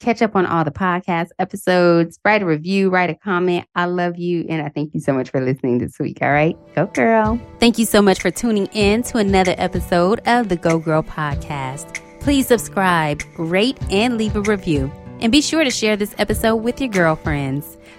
catch 0.00 0.22
up 0.22 0.36
on 0.36 0.46
all 0.46 0.64
the 0.64 0.70
podcast 0.70 1.28
episodes, 1.38 2.18
write 2.24 2.42
a 2.42 2.46
review, 2.46 2.90
write 2.90 3.10
a 3.10 3.14
comment. 3.14 3.66
I 3.74 3.86
love 3.86 4.18
you, 4.18 4.44
and 4.48 4.62
I 4.62 4.68
thank 4.68 4.94
you 4.94 5.00
so 5.00 5.12
much 5.12 5.30
for 5.30 5.40
listening 5.40 5.78
this 5.78 5.98
week. 5.98 6.18
All 6.20 6.30
right, 6.30 6.56
go 6.74 6.86
girl. 6.86 7.40
Thank 7.58 7.78
you 7.78 7.86
so 7.86 8.02
much 8.02 8.20
for 8.20 8.30
tuning 8.30 8.66
in 8.66 9.02
to 9.04 9.18
another 9.18 9.54
episode 9.58 10.20
of 10.26 10.48
the 10.48 10.56
Go 10.56 10.78
Girl 10.78 11.02
podcast. 11.02 12.00
Please 12.20 12.46
subscribe, 12.46 13.22
rate, 13.38 13.78
and 13.90 14.18
leave 14.18 14.36
a 14.36 14.42
review. 14.42 14.92
And 15.20 15.32
be 15.32 15.40
sure 15.40 15.64
to 15.64 15.70
share 15.70 15.96
this 15.96 16.14
episode 16.18 16.56
with 16.56 16.80
your 16.80 16.90
girlfriends. 16.90 17.73